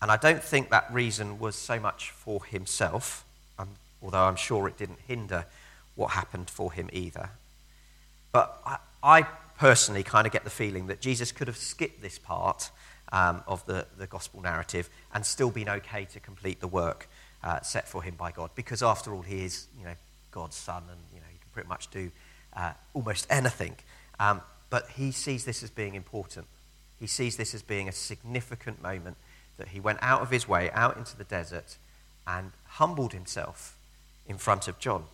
And 0.00 0.12
I 0.12 0.18
don't 0.18 0.44
think 0.44 0.70
that 0.70 0.94
reason 0.94 1.40
was 1.40 1.56
so 1.56 1.80
much 1.80 2.12
for 2.12 2.44
himself, 2.44 3.24
um, 3.58 3.70
although 4.00 4.26
I'm 4.26 4.36
sure 4.36 4.68
it 4.68 4.78
didn't 4.78 5.00
hinder 5.08 5.46
what 5.96 6.12
happened 6.12 6.48
for 6.48 6.70
him 6.70 6.88
either. 6.92 7.30
But 8.30 8.60
I, 8.64 8.76
I 9.02 9.26
personally 9.58 10.02
kind 10.02 10.26
of 10.26 10.32
get 10.32 10.44
the 10.44 10.50
feeling 10.50 10.86
that 10.88 11.00
Jesus 11.00 11.32
could 11.32 11.48
have 11.48 11.56
skipped 11.56 12.02
this 12.02 12.18
part 12.18 12.70
um, 13.12 13.42
of 13.46 13.64
the, 13.66 13.86
the 13.98 14.06
gospel 14.06 14.40
narrative 14.40 14.88
and 15.14 15.24
still 15.24 15.50
been 15.50 15.68
okay 15.68 16.04
to 16.06 16.20
complete 16.20 16.60
the 16.60 16.68
work 16.68 17.08
uh, 17.44 17.60
set 17.60 17.88
for 17.88 18.02
him 18.02 18.14
by 18.16 18.30
God. 18.30 18.50
Because 18.54 18.82
after 18.82 19.12
all, 19.14 19.22
he 19.22 19.44
is, 19.44 19.66
you 19.78 19.84
know, 19.84 19.94
God's 20.30 20.56
son, 20.56 20.82
and 20.90 20.98
you 21.12 21.20
know, 21.20 21.26
he 21.30 21.38
can 21.38 21.48
pretty 21.52 21.68
much 21.68 21.90
do 21.90 22.10
uh, 22.56 22.72
almost 22.94 23.26
anything. 23.30 23.76
Um, 24.18 24.40
but 24.70 24.88
he 24.96 25.12
sees 25.12 25.44
this 25.44 25.62
as 25.62 25.70
being 25.70 25.94
important. 25.94 26.46
He 26.98 27.06
sees 27.06 27.36
this 27.36 27.54
as 27.54 27.62
being 27.62 27.88
a 27.88 27.92
significant 27.92 28.82
moment 28.82 29.16
that 29.58 29.68
he 29.68 29.80
went 29.80 29.98
out 30.00 30.22
of 30.22 30.30
his 30.30 30.48
way, 30.48 30.70
out 30.70 30.96
into 30.96 31.16
the 31.16 31.24
desert, 31.24 31.76
and 32.26 32.52
humbled 32.64 33.12
himself 33.12 33.76
in 34.26 34.38
front 34.38 34.68
of 34.68 34.78
John. 34.78 35.04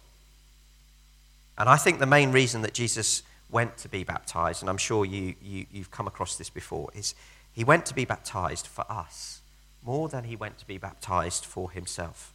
And 1.56 1.68
I 1.68 1.76
think 1.76 1.98
the 1.98 2.06
main 2.06 2.30
reason 2.30 2.62
that 2.62 2.72
Jesus 2.72 3.22
went 3.50 3.76
to 3.78 3.88
be 3.88 4.04
baptized, 4.04 4.62
and 4.62 4.68
I'm 4.68 4.78
sure 4.78 5.04
you, 5.04 5.34
you, 5.42 5.66
you've 5.72 5.90
come 5.90 6.06
across 6.06 6.36
this 6.36 6.50
before, 6.50 6.90
is 6.94 7.14
he 7.52 7.64
went 7.64 7.86
to 7.86 7.94
be 7.94 8.04
baptized 8.04 8.66
for 8.66 8.84
us 8.90 9.40
more 9.82 10.08
than 10.08 10.24
he 10.24 10.36
went 10.36 10.58
to 10.58 10.66
be 10.66 10.78
baptized 10.78 11.44
for 11.44 11.70
himself. 11.70 12.32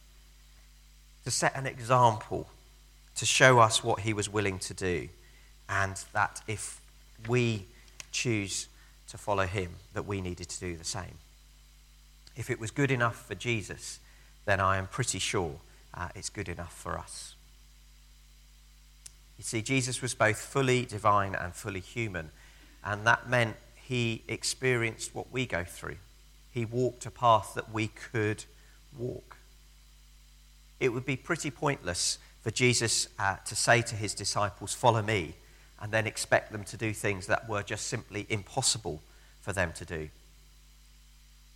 To 1.24 1.30
set 1.30 1.56
an 1.56 1.66
example, 1.66 2.48
to 3.16 3.26
show 3.26 3.60
us 3.60 3.84
what 3.84 4.00
he 4.00 4.12
was 4.12 4.28
willing 4.28 4.58
to 4.60 4.74
do, 4.74 5.08
and 5.68 6.02
that 6.12 6.42
if 6.46 6.80
we 7.28 7.66
choose 8.12 8.68
to 9.08 9.18
follow 9.18 9.46
him, 9.46 9.70
that 9.92 10.06
we 10.06 10.20
needed 10.20 10.48
to 10.48 10.60
do 10.60 10.76
the 10.76 10.84
same. 10.84 11.18
If 12.36 12.50
it 12.50 12.58
was 12.58 12.70
good 12.70 12.90
enough 12.90 13.26
for 13.26 13.34
Jesus, 13.34 14.00
then 14.44 14.60
I 14.60 14.76
am 14.76 14.86
pretty 14.88 15.18
sure 15.18 15.60
uh, 15.94 16.08
it's 16.14 16.30
good 16.30 16.48
enough 16.48 16.72
for 16.72 16.98
us. 16.98 17.33
You 19.38 19.44
see, 19.44 19.62
Jesus 19.62 20.00
was 20.00 20.14
both 20.14 20.38
fully 20.38 20.84
divine 20.84 21.34
and 21.34 21.54
fully 21.54 21.80
human, 21.80 22.30
and 22.84 23.06
that 23.06 23.28
meant 23.28 23.56
he 23.74 24.22
experienced 24.28 25.14
what 25.14 25.32
we 25.32 25.46
go 25.46 25.64
through 25.64 25.96
he 26.54 26.64
walked 26.64 27.04
a 27.04 27.10
path 27.10 27.52
that 27.56 27.72
we 27.72 27.88
could 27.88 28.44
walk. 28.96 29.36
It 30.78 30.90
would 30.90 31.04
be 31.04 31.16
pretty 31.16 31.50
pointless 31.50 32.18
for 32.42 32.52
Jesus 32.52 33.08
uh, 33.18 33.36
to 33.46 33.56
say 33.56 33.82
to 33.82 33.96
his 33.96 34.14
disciples, 34.14 34.72
Follow 34.72 35.02
me, 35.02 35.34
and 35.82 35.90
then 35.90 36.06
expect 36.06 36.52
them 36.52 36.62
to 36.64 36.76
do 36.76 36.92
things 36.92 37.26
that 37.26 37.48
were 37.48 37.64
just 37.64 37.88
simply 37.88 38.24
impossible 38.28 39.02
for 39.40 39.52
them 39.52 39.72
to 39.72 39.84
do. 39.84 40.10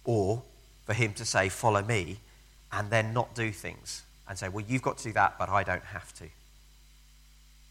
Or 0.05 0.43
for 0.85 0.95
him 0.95 1.13
to 1.15 1.25
say, 1.25 1.49
Follow 1.49 1.83
me, 1.83 2.19
and 2.73 2.91
then 2.91 3.15
not 3.15 3.37
do 3.37 3.53
things 3.53 4.03
and 4.29 4.37
say, 4.37 4.49
Well, 4.49 4.65
you've 4.67 4.83
got 4.83 4.99
to 4.99 5.05
do 5.05 5.13
that, 5.13 5.39
but 5.39 5.49
I 5.49 5.63
don't 5.63 5.85
have 5.85 6.13
to. 6.15 6.25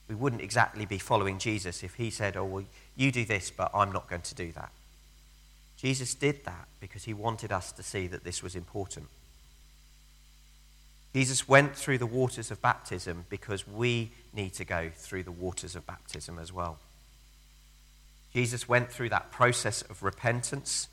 We 0.07 0.15
wouldn't 0.15 0.41
exactly 0.41 0.85
be 0.85 0.97
following 0.97 1.37
Jesus 1.37 1.83
if 1.83 1.95
he 1.95 2.09
said, 2.09 2.37
Oh, 2.37 2.45
well, 2.45 2.65
you 2.95 3.11
do 3.11 3.25
this, 3.25 3.51
but 3.51 3.71
I'm 3.73 3.91
not 3.91 4.09
going 4.09 4.21
to 4.21 4.35
do 4.35 4.51
that. 4.53 4.71
Jesus 5.77 6.15
did 6.15 6.43
that 6.45 6.67
because 6.79 7.03
he 7.03 7.13
wanted 7.13 7.51
us 7.51 7.71
to 7.73 7.83
see 7.83 8.07
that 8.07 8.23
this 8.23 8.41
was 8.41 8.55
important. 8.55 9.07
Jesus 11.13 11.47
went 11.47 11.75
through 11.75 11.97
the 11.97 12.05
waters 12.05 12.51
of 12.51 12.61
baptism 12.61 13.25
because 13.29 13.67
we 13.67 14.11
need 14.33 14.53
to 14.53 14.65
go 14.65 14.89
through 14.93 15.23
the 15.23 15.31
waters 15.31 15.75
of 15.75 15.85
baptism 15.85 16.37
as 16.39 16.53
well. 16.53 16.77
Jesus 18.33 18.67
went 18.67 18.91
through 18.91 19.09
that 19.09 19.31
process 19.31 19.81
of 19.83 20.03
repentance, 20.03 20.89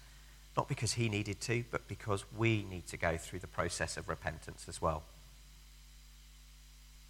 not 0.56 0.68
because 0.68 0.94
he 0.94 1.09
needed 1.09 1.40
to, 1.42 1.64
but 1.71 1.87
because 1.88 2.25
we 2.37 2.64
need 2.71 2.87
to 2.87 2.97
go 2.97 3.16
through 3.16 3.40
the 3.40 3.47
process 3.47 3.97
of 3.97 4.09
repentance 4.09 4.66
as 4.68 4.80
well. 4.80 5.02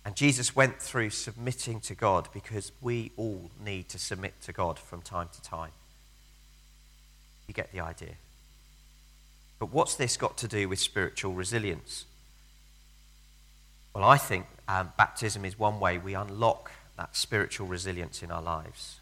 And 0.04 0.14
Jesus 0.14 0.54
went 0.54 0.80
through 0.80 1.11
submitting 1.11 1.80
to 1.80 1.94
God 1.94 2.28
because 2.32 2.73
we 2.80 3.12
all 3.16 3.50
need 3.64 3.88
to 3.88 3.99
submit 3.99 4.34
to 4.42 4.52
God 4.52 4.78
from 4.78 5.00
time 5.00 5.28
to 5.32 5.42
time. 5.42 5.70
You 7.49 7.54
get 7.54 7.73
the 7.73 7.80
idea. 7.80 8.14
But 9.58 9.73
what's 9.73 9.96
this 9.96 10.16
got 10.16 10.37
to 10.38 10.49
do 10.49 10.68
with 10.68 10.78
spiritual 10.78 11.32
resilience? 11.32 12.04
Well, 13.94 14.04
I 14.04 14.18
think 14.18 14.46
um, 14.68 14.92
baptism 14.99 15.44
is 15.44 15.58
one 15.58 15.80
way 15.80 15.99
we 15.99 16.14
unlock 16.14 16.70
that 16.96 17.16
spiritual 17.16 17.66
resilience 17.66 18.23
in 18.23 18.30
our 18.30 18.42
lives 18.42 19.00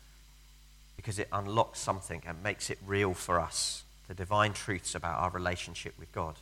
because 0.97 1.19
it 1.19 1.29
unlocks 1.33 1.81
something 1.81 2.23
and 2.27 2.43
makes 2.43 2.71
it 2.71 2.79
real 2.87 3.15
for 3.15 3.41
us 3.41 3.83
the 4.09 4.15
divine 4.15 4.53
truths 4.53 4.95
about 4.95 5.19
our 5.19 5.31
relationship 5.31 5.95
with 5.99 6.13
God. 6.13 6.37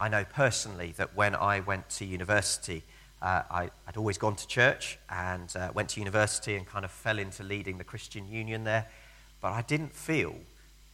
I 0.00 0.08
know 0.08 0.24
personally 0.24 0.94
that 0.96 1.14
when 1.14 1.34
I 1.34 1.60
went 1.60 1.90
to 1.90 2.06
university, 2.06 2.82
uh, 3.20 3.42
I, 3.50 3.70
would 3.86 3.98
always 3.98 4.16
gone 4.16 4.34
to 4.36 4.46
church 4.46 4.98
and 5.10 5.54
uh, 5.54 5.70
went 5.74 5.90
to 5.90 6.00
university 6.00 6.56
and 6.56 6.66
kind 6.66 6.86
of 6.86 6.90
fell 6.90 7.18
into 7.18 7.42
leading 7.42 7.76
the 7.76 7.84
Christian 7.84 8.26
Union 8.26 8.64
there. 8.64 8.86
But 9.42 9.52
I 9.52 9.60
didn't 9.60 9.94
feel 9.94 10.34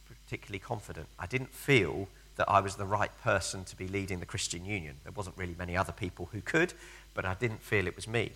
particularly 0.07 0.59
confident. 0.59 1.07
I 1.17 1.25
didn't 1.25 1.53
feel 1.53 2.09
that 2.35 2.49
I 2.49 2.59
was 2.59 2.75
the 2.75 2.85
right 2.85 3.11
person 3.23 3.63
to 3.63 3.77
be 3.77 3.87
leading 3.87 4.19
the 4.19 4.25
Christian 4.25 4.65
Union. 4.65 4.95
There 5.03 5.13
wasn't 5.15 5.37
really 5.37 5.55
many 5.57 5.77
other 5.77 5.93
people 5.93 6.27
who 6.33 6.41
could, 6.41 6.73
but 7.13 7.25
I 7.25 7.33
didn't 7.33 7.63
feel 7.63 7.87
it 7.87 7.95
was 7.95 8.09
me. 8.09 8.31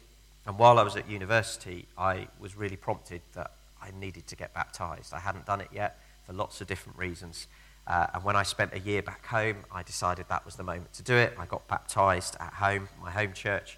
And 0.47 0.57
while 0.57 0.79
I 0.79 0.83
was 0.83 0.95
at 0.95 1.09
university, 1.09 1.85
I 1.97 2.27
was 2.39 2.55
really 2.55 2.77
prompted 2.77 3.21
that 3.33 3.51
I 3.81 3.91
needed 3.99 4.25
to 4.27 4.37
get 4.37 4.53
baptized. 4.53 5.13
I 5.13 5.19
hadn't 5.19 5.45
done 5.45 5.59
it 5.59 5.69
yet 5.73 5.99
for 6.25 6.31
lots 6.33 6.61
of 6.61 6.67
different 6.67 6.97
reasons. 6.97 7.47
Uh, 7.87 8.07
and 8.13 8.23
when 8.23 8.35
I 8.35 8.43
spent 8.43 8.73
a 8.73 8.79
year 8.79 9.01
back 9.01 9.25
home, 9.25 9.57
I 9.71 9.83
decided 9.83 10.27
that 10.29 10.45
was 10.45 10.55
the 10.55 10.63
moment 10.63 10.93
to 10.93 11.03
do 11.03 11.15
it. 11.15 11.33
I 11.37 11.45
got 11.45 11.67
baptized 11.67 12.37
at 12.39 12.53
home, 12.53 12.87
my 13.01 13.11
home 13.11 13.33
church, 13.33 13.77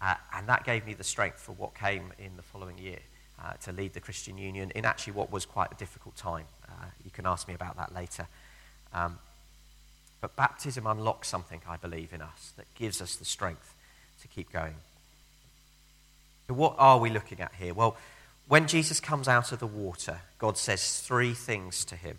uh, 0.00 0.14
and 0.34 0.48
that 0.48 0.64
gave 0.64 0.86
me 0.86 0.94
the 0.94 1.04
strength 1.04 1.40
for 1.40 1.52
what 1.52 1.74
came 1.74 2.12
in 2.18 2.36
the 2.36 2.42
following 2.42 2.78
year 2.78 3.00
uh, 3.42 3.54
to 3.64 3.72
lead 3.72 3.94
the 3.94 4.00
Christian 4.00 4.38
Union 4.38 4.70
in 4.74 4.84
actually 4.84 5.14
what 5.14 5.32
was 5.32 5.44
quite 5.44 5.72
a 5.72 5.76
difficult 5.76 6.16
time. 6.16 6.44
Uh, 6.68 6.86
you 7.04 7.10
can 7.10 7.26
ask 7.26 7.48
me 7.48 7.54
about 7.54 7.76
that 7.76 7.94
later. 7.94 8.26
Um, 8.92 9.18
but 10.20 10.34
baptism 10.36 10.86
unlocks 10.86 11.28
something, 11.28 11.60
I 11.68 11.76
believe, 11.76 12.12
in 12.12 12.20
us 12.20 12.52
that 12.56 12.66
gives 12.74 13.00
us 13.00 13.16
the 13.16 13.24
strength 13.24 13.74
to 14.22 14.28
keep 14.28 14.52
going. 14.52 14.74
So, 16.48 16.54
what 16.54 16.74
are 16.78 16.98
we 16.98 17.10
looking 17.10 17.40
at 17.40 17.52
here? 17.54 17.74
Well, 17.74 17.96
when 18.48 18.66
Jesus 18.66 18.98
comes 19.00 19.28
out 19.28 19.52
of 19.52 19.60
the 19.60 19.66
water, 19.66 20.22
God 20.38 20.56
says 20.56 21.00
three 21.00 21.34
things 21.34 21.84
to 21.86 21.96
him. 21.96 22.18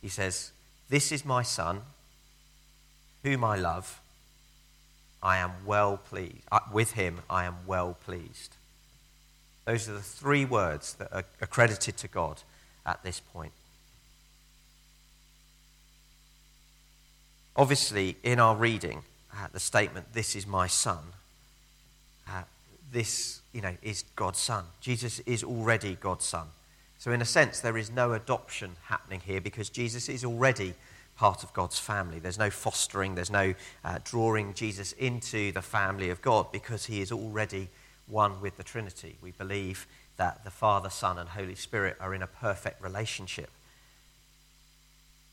He 0.00 0.08
says, 0.08 0.52
This 0.88 1.12
is 1.12 1.24
my 1.24 1.42
son, 1.42 1.82
whom 3.22 3.44
I 3.44 3.56
love. 3.56 4.00
I 5.22 5.38
am 5.38 5.52
well 5.66 5.96
pleased. 5.96 6.42
Uh, 6.52 6.60
with 6.72 6.92
him, 6.92 7.20
I 7.28 7.44
am 7.44 7.56
well 7.66 7.96
pleased. 8.04 8.56
Those 9.64 9.88
are 9.88 9.94
the 9.94 10.00
three 10.00 10.44
words 10.44 10.94
that 10.94 11.12
are 11.12 11.24
accredited 11.40 11.96
to 11.98 12.08
God 12.08 12.42
at 12.86 13.02
this 13.02 13.20
point. 13.20 13.52
Obviously, 17.56 18.16
in 18.22 18.38
our 18.38 18.54
reading, 18.54 19.02
uh, 19.34 19.48
the 19.52 19.60
statement, 19.60 20.12
This 20.12 20.36
is 20.36 20.46
my 20.46 20.68
son, 20.68 21.00
uh, 22.28 22.42
this 22.92 23.42
you 23.52 23.60
know, 23.60 23.74
is 23.82 24.04
God's 24.14 24.38
son. 24.38 24.64
Jesus 24.80 25.18
is 25.20 25.42
already 25.42 25.96
God's 26.00 26.24
son. 26.24 26.46
So, 26.98 27.12
in 27.12 27.22
a 27.22 27.26
sense, 27.26 27.60
there 27.60 27.78
is 27.78 27.90
no 27.90 28.12
adoption 28.12 28.72
happening 28.84 29.20
here 29.24 29.40
because 29.40 29.70
Jesus 29.70 30.08
is 30.08 30.24
already 30.24 30.74
part 31.16 31.42
of 31.42 31.52
God's 31.52 31.78
family. 31.78 32.18
There's 32.18 32.38
no 32.38 32.50
fostering, 32.50 33.14
there's 33.14 33.30
no 33.30 33.54
uh, 33.84 33.98
drawing 34.04 34.54
Jesus 34.54 34.92
into 34.92 35.52
the 35.52 35.62
family 35.62 36.10
of 36.10 36.22
God 36.22 36.50
because 36.52 36.86
he 36.86 37.00
is 37.00 37.12
already 37.12 37.68
one 38.06 38.40
with 38.40 38.56
the 38.56 38.62
Trinity. 38.62 39.16
We 39.22 39.32
believe 39.32 39.86
that 40.16 40.44
the 40.44 40.50
Father, 40.50 40.90
Son, 40.90 41.18
and 41.18 41.28
Holy 41.28 41.54
Spirit 41.54 41.96
are 42.00 42.14
in 42.14 42.22
a 42.22 42.26
perfect 42.26 42.82
relationship. 42.82 43.50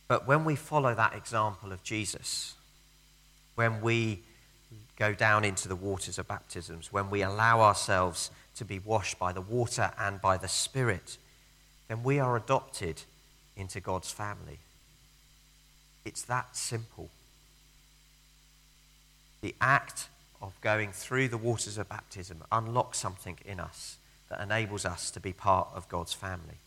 But 0.08 0.28
when 0.28 0.46
we 0.46 0.56
follow 0.56 0.94
that 0.94 1.16
example 1.16 1.72
of 1.72 1.84
Jesus, 1.84 2.54
when 3.56 3.82
we 3.82 4.20
go 4.98 5.14
down 5.14 5.44
into 5.44 5.68
the 5.68 5.76
waters 5.76 6.20
of 6.20 6.28
baptisms, 6.28 6.94
when 6.94 7.10
we 7.10 7.24
allow 7.24 7.62
ourselves 7.62 8.30
to 8.56 8.66
be 8.66 8.80
washed 8.80 9.18
by 9.18 9.34
the 9.34 9.42
water 9.42 9.92
and 10.00 10.22
by 10.22 10.38
the 10.38 10.48
Spirit, 10.48 11.18
then 11.88 12.04
we 12.04 12.20
are 12.20 12.36
adopted 12.36 13.02
into 13.56 13.80
God's 13.80 14.12
family. 14.12 14.60
It's 16.04 16.24
that 16.24 16.56
simple. 16.56 17.10
The 19.42 19.56
act 19.62 20.10
of 20.42 20.60
going 20.62 20.92
through 20.92 21.30
the 21.30 21.38
waters 21.38 21.78
of 21.78 21.90
baptism 21.90 22.44
unlocks 22.52 22.98
something 22.98 23.38
in 23.46 23.60
us 23.60 23.98
that 24.30 24.42
enables 24.42 24.86
us 24.86 25.12
to 25.12 25.20
be 25.20 25.34
part 25.34 25.68
of 25.74 25.88
God's 25.90 26.14
family. 26.14 26.60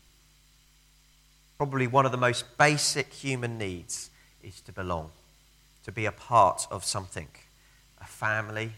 Probably 1.57 1.87
one 1.87 2.07
of 2.07 2.13
the 2.13 2.19
most 2.19 2.57
basic 2.57 3.13
human 3.13 3.59
needs 3.59 4.11
is 4.43 4.61
to 4.63 4.73
belong, 4.73 5.11
to 5.85 5.93
be 5.93 6.07
a 6.07 6.13
part 6.13 6.67
of 6.71 6.85
something 6.85 7.29
a 8.01 8.05
family, 8.05 8.71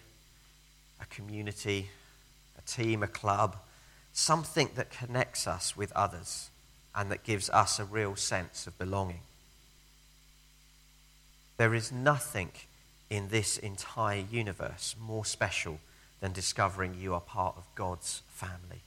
a 0.98 1.04
community, 1.06 1.90
a 2.58 2.62
team, 2.62 3.02
a 3.02 3.06
club, 3.06 3.56
something 4.12 4.70
that 4.74 4.90
connects 4.90 5.46
us 5.46 5.76
with 5.76 5.92
others 5.92 6.50
and 6.94 7.10
that 7.10 7.24
gives 7.24 7.48
us 7.50 7.78
a 7.78 7.84
real 7.84 8.16
sense 8.16 8.66
of 8.66 8.78
belonging. 8.78 9.20
There 11.56 11.74
is 11.74 11.92
nothing 11.92 12.50
in 13.08 13.28
this 13.28 13.58
entire 13.58 14.24
universe 14.30 14.94
more 14.98 15.24
special 15.24 15.78
than 16.20 16.32
discovering 16.32 16.94
you 16.94 17.14
are 17.14 17.20
part 17.20 17.56
of 17.56 17.64
God's 17.74 18.22
family. 18.28 18.82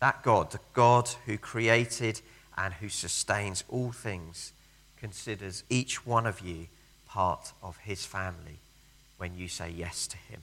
That 0.00 0.22
God, 0.22 0.50
the 0.50 0.60
God 0.72 1.08
who 1.26 1.36
created 1.36 2.20
and 2.56 2.74
who 2.74 2.88
sustains 2.88 3.64
all 3.68 3.92
things, 3.92 4.52
considers 4.98 5.64
each 5.68 6.06
one 6.06 6.26
of 6.26 6.40
you 6.40 6.66
part 7.06 7.52
of 7.62 7.76
his 7.78 8.04
family 8.04 8.58
when 9.18 9.36
you 9.36 9.48
say 9.48 9.70
yes 9.70 10.06
to 10.06 10.16
him. 10.16 10.40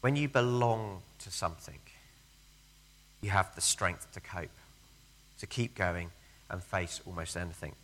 When 0.00 0.16
you 0.16 0.28
belong 0.28 1.02
to 1.20 1.30
something, 1.30 1.78
you 3.20 3.30
have 3.30 3.54
the 3.54 3.60
strength 3.60 4.12
to 4.12 4.20
cope, 4.20 4.50
to 5.40 5.46
keep 5.46 5.74
going 5.74 6.10
and 6.50 6.62
face 6.62 7.00
almost 7.06 7.36
anything. 7.36 7.74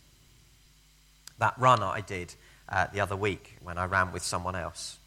That 1.39 1.53
run 1.57 1.83
I 1.83 2.01
did 2.01 2.33
uh, 2.69 2.87
the 2.93 3.01
other 3.01 3.15
week 3.15 3.57
when 3.61 3.77
I 3.77 3.85
ran 3.85 4.11
with 4.11 4.23
someone 4.23 4.55
else, 4.55 4.97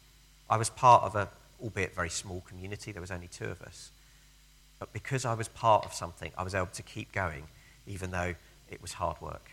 I 0.49 0.57
was 0.57 0.69
part 0.69 1.03
of 1.03 1.15
a, 1.15 1.29
albeit 1.61 1.95
very 1.95 2.09
small 2.09 2.41
community, 2.47 2.91
there 2.91 3.01
was 3.01 3.11
only 3.11 3.27
two 3.27 3.45
of 3.45 3.61
us. 3.61 3.91
But 4.79 4.93
because 4.93 5.25
I 5.25 5.33
was 5.33 5.47
part 5.47 5.85
of 5.85 5.93
something, 5.93 6.31
I 6.37 6.43
was 6.43 6.55
able 6.55 6.67
to 6.67 6.83
keep 6.83 7.11
going, 7.11 7.43
even 7.85 8.11
though 8.11 8.35
it 8.69 8.81
was 8.81 8.93
hard 8.93 9.19
work. 9.19 9.51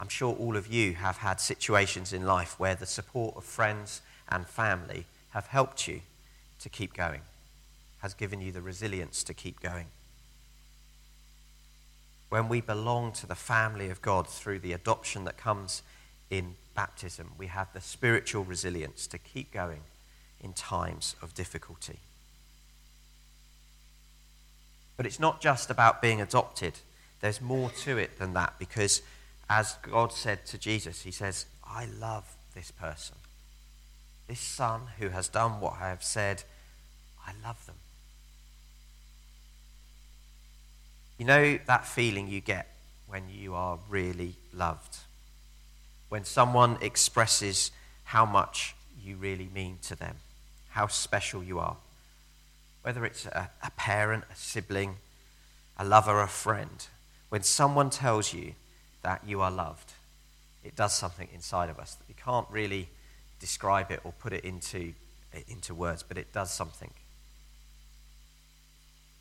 I'm 0.00 0.08
sure 0.08 0.34
all 0.34 0.56
of 0.56 0.66
you 0.66 0.94
have 0.94 1.18
had 1.18 1.40
situations 1.40 2.12
in 2.12 2.26
life 2.26 2.58
where 2.58 2.74
the 2.74 2.86
support 2.86 3.36
of 3.36 3.44
friends 3.44 4.00
and 4.28 4.46
family 4.46 5.06
have 5.30 5.46
helped 5.48 5.86
you 5.86 6.00
to 6.60 6.68
keep 6.68 6.94
going, 6.94 7.20
has 8.00 8.14
given 8.14 8.40
you 8.40 8.52
the 8.52 8.62
resilience 8.62 9.22
to 9.24 9.34
keep 9.34 9.60
going. 9.60 9.86
When 12.28 12.48
we 12.48 12.60
belong 12.60 13.12
to 13.12 13.26
the 13.26 13.34
family 13.34 13.88
of 13.90 14.02
God 14.02 14.28
through 14.28 14.58
the 14.58 14.72
adoption 14.72 15.24
that 15.24 15.36
comes 15.36 15.82
in 16.30 16.56
baptism, 16.74 17.32
we 17.38 17.46
have 17.46 17.72
the 17.72 17.80
spiritual 17.80 18.44
resilience 18.44 19.06
to 19.08 19.18
keep 19.18 19.52
going 19.52 19.80
in 20.42 20.52
times 20.52 21.16
of 21.22 21.34
difficulty. 21.34 21.98
But 24.96 25.06
it's 25.06 25.20
not 25.20 25.40
just 25.40 25.70
about 25.70 26.02
being 26.02 26.20
adopted, 26.20 26.74
there's 27.20 27.40
more 27.40 27.70
to 27.84 27.96
it 27.96 28.18
than 28.18 28.34
that 28.34 28.54
because 28.58 29.02
as 29.48 29.74
God 29.82 30.12
said 30.12 30.44
to 30.46 30.58
Jesus, 30.58 31.02
He 31.02 31.10
says, 31.10 31.46
I 31.64 31.86
love 31.86 32.36
this 32.54 32.70
person. 32.70 33.16
This 34.28 34.40
son 34.40 34.82
who 34.98 35.08
has 35.08 35.28
done 35.28 35.60
what 35.60 35.74
I 35.80 35.88
have 35.88 36.02
said, 36.02 36.44
I 37.26 37.32
love 37.44 37.64
them. 37.66 37.76
You 41.16 41.24
know 41.24 41.58
that 41.66 41.86
feeling 41.86 42.28
you 42.28 42.40
get 42.40 42.68
when 43.08 43.24
you 43.30 43.54
are 43.54 43.78
really 43.88 44.34
loved? 44.52 44.98
When 46.10 46.24
someone 46.24 46.76
expresses 46.82 47.70
how 48.04 48.26
much 48.26 48.74
you 49.02 49.16
really 49.16 49.48
mean 49.52 49.78
to 49.82 49.96
them, 49.96 50.16
how 50.70 50.86
special 50.86 51.42
you 51.42 51.58
are. 51.58 51.76
Whether 52.82 53.04
it's 53.06 53.26
a, 53.26 53.50
a 53.62 53.70
parent, 53.72 54.24
a 54.30 54.36
sibling, 54.36 54.96
a 55.78 55.84
lover, 55.84 56.20
a 56.20 56.28
friend. 56.28 56.86
When 57.30 57.42
someone 57.42 57.90
tells 57.90 58.34
you 58.34 58.52
that 59.02 59.22
you 59.26 59.40
are 59.40 59.50
loved, 59.50 59.92
it 60.62 60.76
does 60.76 60.92
something 60.92 61.28
inside 61.34 61.70
of 61.70 61.78
us 61.78 61.94
that 61.94 62.08
we 62.08 62.14
can't 62.14 62.46
really 62.50 62.88
describe 63.38 63.90
it 63.90 64.00
or 64.04 64.12
put 64.12 64.32
it 64.32 64.44
into, 64.44 64.92
into 65.46 65.74
words, 65.74 66.02
but 66.02 66.18
it 66.18 66.32
does 66.32 66.50
something. 66.52 66.90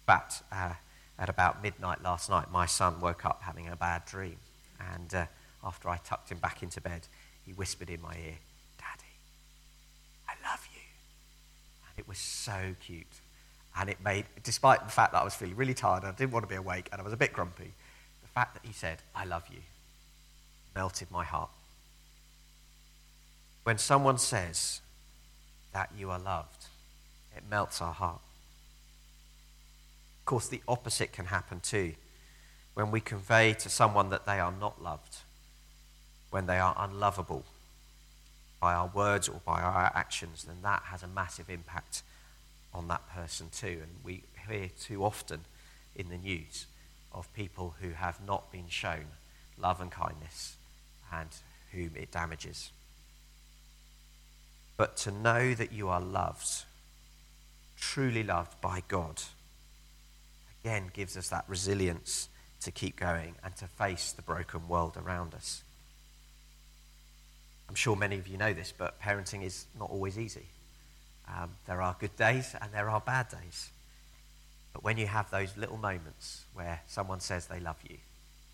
But 0.05 0.41
uh, 0.51 0.73
at 1.19 1.29
about 1.29 1.61
midnight 1.61 2.01
last 2.01 2.29
night, 2.29 2.51
my 2.51 2.65
son 2.65 2.99
woke 3.01 3.25
up 3.25 3.41
having 3.43 3.67
a 3.67 3.75
bad 3.75 4.05
dream. 4.05 4.37
And 4.93 5.13
uh, 5.13 5.25
after 5.63 5.89
I 5.89 5.97
tucked 5.97 6.31
him 6.31 6.37
back 6.37 6.63
into 6.63 6.79
bed, 6.81 7.07
he 7.45 7.53
whispered 7.53 7.89
in 7.89 8.01
my 8.01 8.13
ear, 8.13 8.37
Daddy, 8.77 9.13
I 10.27 10.33
love 10.49 10.67
you. 10.73 10.81
And 11.89 11.99
it 11.99 12.07
was 12.07 12.17
so 12.17 12.75
cute. 12.79 13.21
And 13.79 13.89
it 13.89 13.97
made, 14.03 14.25
despite 14.43 14.83
the 14.85 14.91
fact 14.91 15.13
that 15.13 15.21
I 15.21 15.23
was 15.23 15.35
feeling 15.35 15.55
really 15.55 15.73
tired, 15.73 16.03
and 16.03 16.11
I 16.11 16.15
didn't 16.15 16.31
want 16.31 16.43
to 16.43 16.49
be 16.49 16.55
awake, 16.55 16.89
and 16.91 17.01
I 17.01 17.03
was 17.03 17.13
a 17.13 17.17
bit 17.17 17.33
grumpy, 17.33 17.73
the 18.21 18.27
fact 18.29 18.53
that 18.53 18.65
he 18.65 18.73
said, 18.73 18.99
I 19.15 19.25
love 19.25 19.43
you, 19.51 19.59
melted 20.75 21.11
my 21.11 21.23
heart. 21.23 21.49
When 23.67 23.77
someone 23.77 24.17
says 24.17 24.79
that 25.73 25.89
you 25.99 26.09
are 26.09 26.19
loved, 26.19 26.67
it 27.35 27.43
melts 27.49 27.81
our 27.81 27.91
heart. 27.91 28.21
Of 30.21 30.25
course, 30.25 30.47
the 30.47 30.61
opposite 30.69 31.11
can 31.11 31.25
happen 31.25 31.59
too. 31.59 31.95
When 32.75 32.91
we 32.91 33.01
convey 33.01 33.51
to 33.55 33.67
someone 33.67 34.09
that 34.11 34.25
they 34.25 34.39
are 34.39 34.53
not 34.53 34.81
loved, 34.81 35.17
when 36.29 36.45
they 36.45 36.59
are 36.59 36.77
unlovable 36.79 37.43
by 38.61 38.73
our 38.73 38.87
words 38.87 39.27
or 39.27 39.41
by 39.45 39.59
our 39.59 39.91
actions, 39.93 40.45
then 40.45 40.61
that 40.61 40.83
has 40.83 41.03
a 41.03 41.07
massive 41.07 41.49
impact 41.49 42.03
on 42.73 42.87
that 42.87 43.05
person 43.09 43.47
too. 43.51 43.81
And 43.81 43.91
we 44.01 44.23
hear 44.47 44.69
too 44.79 45.03
often 45.03 45.41
in 45.93 46.07
the 46.07 46.17
news 46.17 46.67
of 47.11 47.33
people 47.33 47.75
who 47.81 47.89
have 47.89 48.25
not 48.25 48.49
been 48.49 48.69
shown 48.69 49.07
love 49.59 49.81
and 49.81 49.91
kindness 49.91 50.55
and 51.11 51.27
whom 51.73 51.91
it 51.97 52.13
damages. 52.13 52.71
But 54.77 54.95
to 54.97 55.11
know 55.11 55.55
that 55.55 55.73
you 55.73 55.89
are 55.89 55.99
loved, 55.99 56.63
truly 57.75 58.23
loved 58.23 58.61
by 58.61 58.83
God, 58.87 59.23
again 60.63 60.91
gives 60.93 61.17
us 61.17 61.29
that 61.29 61.45
resilience 61.47 62.29
to 62.61 62.71
keep 62.71 62.95
going 62.95 63.35
and 63.43 63.55
to 63.57 63.65
face 63.65 64.11
the 64.11 64.21
broken 64.21 64.67
world 64.67 64.97
around 64.97 65.33
us. 65.33 65.63
I'm 67.67 67.75
sure 67.75 67.95
many 67.95 68.17
of 68.17 68.27
you 68.27 68.37
know 68.37 68.53
this, 68.53 68.73
but 68.75 69.01
parenting 69.01 69.43
is 69.43 69.65
not 69.77 69.89
always 69.89 70.17
easy. 70.17 70.45
Um, 71.27 71.51
there 71.65 71.81
are 71.81 71.95
good 71.99 72.15
days 72.15 72.55
and 72.61 72.71
there 72.71 72.89
are 72.89 73.01
bad 73.01 73.29
days. 73.29 73.69
But 74.73 74.83
when 74.83 74.97
you 74.97 75.07
have 75.07 75.29
those 75.31 75.57
little 75.57 75.77
moments 75.77 76.45
where 76.53 76.81
someone 76.87 77.19
says 77.19 77.47
they 77.47 77.59
love 77.59 77.77
you, 77.87 77.97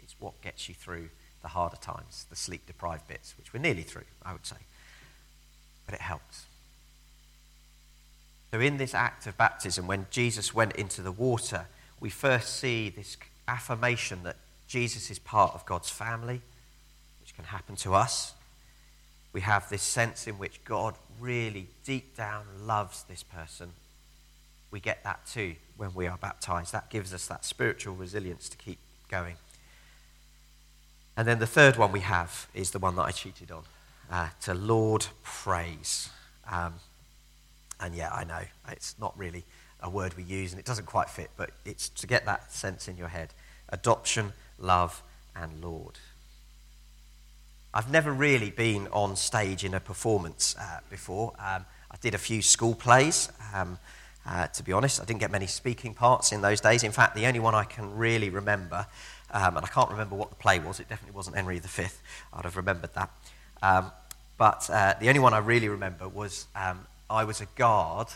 it's 0.02 0.16
what 0.20 0.42
gets 0.42 0.68
you 0.70 0.76
through 0.76 1.10
the 1.42 1.50
harder 1.50 1.78
times, 1.78 2.26
the 2.30 2.36
sleep 2.36 2.66
deprived 2.66 3.08
bits, 3.08 3.38
which 3.38 3.54
we're 3.54 3.60
nearly 3.60 3.84
through, 3.84 4.06
I 4.26 4.34
would 4.34 4.46
say. 4.46 4.56
But 5.94 6.00
it 6.00 6.06
helps. 6.06 6.46
So, 8.50 8.60
in 8.60 8.78
this 8.78 8.96
act 8.96 9.28
of 9.28 9.38
baptism, 9.38 9.86
when 9.86 10.08
Jesus 10.10 10.52
went 10.52 10.76
into 10.76 11.04
the 11.04 11.12
water, 11.12 11.68
we 12.00 12.10
first 12.10 12.56
see 12.56 12.90
this 12.90 13.16
affirmation 13.48 14.24
that 14.24 14.38
Jesus 14.68 15.12
is 15.12 15.20
part 15.20 15.54
of 15.54 15.68
God's 15.68 15.92
family, 15.92 16.42
which 17.22 17.36
can 17.36 17.46
happen 17.46 17.76
to 17.76 17.94
us. 17.94 18.34
we 19.34 19.42
have 19.42 19.70
this 19.70 19.84
sense 19.84 20.26
in 20.26 20.40
which 20.40 20.64
God 20.64 20.96
really 21.20 21.68
deep 21.86 22.18
down 22.18 22.46
loves 22.60 23.04
this 23.04 23.22
person. 23.22 23.70
We 24.72 24.80
get 24.80 25.04
that 25.04 25.28
too 25.28 25.58
when 25.78 25.94
we 25.94 26.08
are 26.08 26.18
baptized. 26.18 26.74
That 26.74 26.90
gives 26.90 27.14
us 27.14 27.28
that 27.28 27.46
spiritual 27.46 27.94
resilience 27.94 28.50
to 28.50 28.58
keep 28.58 28.80
going. 29.10 29.36
And 31.16 31.28
then 31.28 31.38
the 31.38 31.46
third 31.46 31.78
one 31.78 31.92
we 31.92 32.00
have 32.00 32.48
is 32.56 32.72
the 32.72 32.80
one 32.80 32.96
that 32.96 33.04
I 33.04 33.12
cheated 33.12 33.52
on 33.52 33.62
uh, 34.12 34.30
to 34.42 34.54
laud 34.54 35.08
praise. 35.24 36.10
Um, 36.50 36.76
and 37.80 37.96
yeah, 37.96 38.12
I 38.14 38.24
know 38.24 38.42
it's 38.70 38.96
not 39.00 39.18
really 39.18 39.44
a 39.82 39.90
word 39.90 40.16
we 40.16 40.24
use 40.24 40.52
and 40.52 40.60
it 40.60 40.66
doesn't 40.66 40.86
quite 40.86 41.10
fit, 41.10 41.30
but 41.36 41.52
it's 41.66 41.90
to 41.90 42.08
get 42.08 42.26
that 42.26 42.52
sense 42.52 42.88
in 42.88 42.98
your 42.98 43.10
head 43.10 43.34
adoption, 43.70 44.34
love, 44.60 45.02
and 45.36 45.64
laud. 45.64 45.98
I've 47.74 47.90
never 47.90 48.14
really 48.14 48.52
been 48.52 48.88
on 48.92 49.16
stage 49.16 49.64
in 49.64 49.74
a 49.74 49.80
performance 49.80 50.56
uh, 50.60 50.80
before. 50.92 51.34
Um, 51.40 51.66
I 51.90 51.96
did 52.00 52.14
a 52.14 52.20
few 52.20 52.42
school 52.44 52.76
plays. 52.76 53.30
Um, 53.54 53.80
uh, 54.26 54.48
to 54.48 54.64
be 54.64 54.72
honest, 54.72 55.02
I 55.02 55.06
didn't 55.06 55.20
get 55.20 55.32
many 55.32 55.48
speaking 55.48 55.94
parts 55.94 56.32
in 56.32 56.42
those 56.42 56.62
days. 56.62 56.84
In 56.84 56.92
fact, 56.92 57.16
the 57.16 57.26
only 57.26 57.40
one 57.40 57.56
I 57.56 57.64
can 57.64 57.98
really 57.98 58.30
remember, 58.30 58.86
um, 59.32 59.58
and 59.58 59.66
I 59.66 59.70
can't 59.70 59.90
remember 59.90 60.16
what 60.16 60.30
the 60.30 60.36
play 60.36 60.60
was, 60.60 60.80
it 60.80 60.88
definitely 60.88 61.16
wasn't 61.16 61.36
Henry 61.36 61.60
V. 61.60 61.88
I'd 62.34 62.46
have 62.46 62.56
remembered 62.56 62.94
that. 62.94 63.10
Um, 63.64 63.92
but 64.38 64.70
uh, 64.70 64.96
the 65.00 65.08
only 65.08 65.22
one 65.22 65.34
I 65.34 65.38
really 65.38 65.70
remember 65.70 66.08
was 66.10 66.48
um, 66.54 66.86
I 67.10 67.24
was 67.24 67.40
a 67.40 67.48
guard 67.56 68.08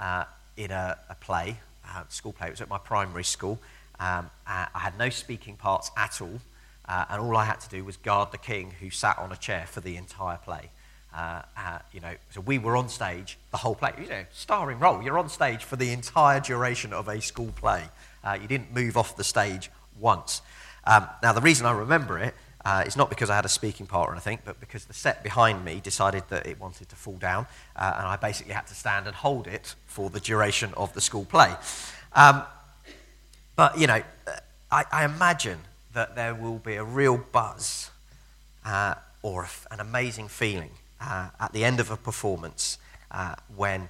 uh, 0.00 0.24
in 0.56 0.72
a, 0.72 0.98
a 1.08 1.14
play, 1.14 1.56
a 1.84 2.04
school 2.08 2.32
play. 2.32 2.48
It 2.48 2.50
was 2.50 2.60
at 2.60 2.68
my 2.68 2.78
primary 2.78 3.22
school. 3.24 3.60
Um, 4.00 4.30
I 4.46 4.66
had 4.74 4.98
no 4.98 5.10
speaking 5.10 5.56
parts 5.56 5.90
at 5.96 6.20
all, 6.20 6.40
uh, 6.88 7.04
and 7.10 7.22
all 7.22 7.36
I 7.36 7.44
had 7.44 7.60
to 7.60 7.68
do 7.68 7.84
was 7.84 7.98
guard 7.98 8.32
the 8.32 8.38
king 8.38 8.72
who 8.80 8.90
sat 8.90 9.18
on 9.18 9.30
a 9.30 9.36
chair 9.36 9.66
for 9.66 9.80
the 9.80 9.96
entire 9.96 10.38
play. 10.38 10.70
Uh, 11.14 11.42
uh, 11.56 11.78
you 11.92 12.00
know, 12.00 12.14
so 12.30 12.40
we 12.40 12.58
were 12.58 12.76
on 12.76 12.88
stage 12.88 13.38
the 13.50 13.58
whole 13.58 13.74
play. 13.74 13.92
You 14.00 14.08
know, 14.08 14.24
starring 14.32 14.78
role. 14.78 15.02
You're 15.02 15.18
on 15.18 15.28
stage 15.28 15.62
for 15.62 15.76
the 15.76 15.92
entire 15.92 16.40
duration 16.40 16.92
of 16.92 17.08
a 17.08 17.20
school 17.20 17.52
play. 17.56 17.84
Uh, 18.24 18.38
you 18.40 18.48
didn't 18.48 18.74
move 18.74 18.96
off 18.96 19.16
the 19.16 19.24
stage 19.24 19.70
once. 20.00 20.40
Um, 20.84 21.06
now, 21.22 21.32
the 21.32 21.42
reason 21.42 21.66
I 21.66 21.72
remember 21.72 22.18
it 22.18 22.34
uh, 22.64 22.84
is 22.86 22.96
not 22.96 23.08
because 23.08 23.30
I 23.30 23.36
had 23.36 23.44
a 23.44 23.48
speaking 23.48 23.86
part 23.86 24.08
or 24.08 24.12
anything, 24.12 24.38
but 24.44 24.60
because 24.60 24.84
the 24.84 24.94
set 24.94 25.22
behind 25.22 25.64
me 25.64 25.80
decided 25.82 26.24
that 26.28 26.46
it 26.46 26.60
wanted 26.60 26.88
to 26.88 26.96
fall 26.96 27.16
down, 27.16 27.46
uh, 27.76 27.94
and 27.98 28.06
I 28.06 28.16
basically 28.16 28.52
had 28.52 28.66
to 28.66 28.74
stand 28.74 29.06
and 29.06 29.14
hold 29.16 29.46
it 29.46 29.74
for 29.86 30.10
the 30.10 30.20
duration 30.20 30.74
of 30.76 30.92
the 30.92 31.00
school 31.00 31.24
play. 31.24 31.54
Um, 32.12 32.42
but, 33.56 33.78
you 33.78 33.86
know, 33.86 34.02
I, 34.70 34.84
I, 34.90 35.04
imagine 35.04 35.58
that 35.92 36.16
there 36.16 36.34
will 36.34 36.58
be 36.58 36.74
a 36.74 36.84
real 36.84 37.18
buzz 37.18 37.90
uh, 38.64 38.94
or 39.22 39.48
an 39.70 39.80
amazing 39.80 40.28
feeling 40.28 40.70
uh, 41.00 41.28
at 41.38 41.52
the 41.52 41.64
end 41.64 41.80
of 41.80 41.90
a 41.90 41.96
performance 41.96 42.78
uh, 43.10 43.34
when 43.54 43.88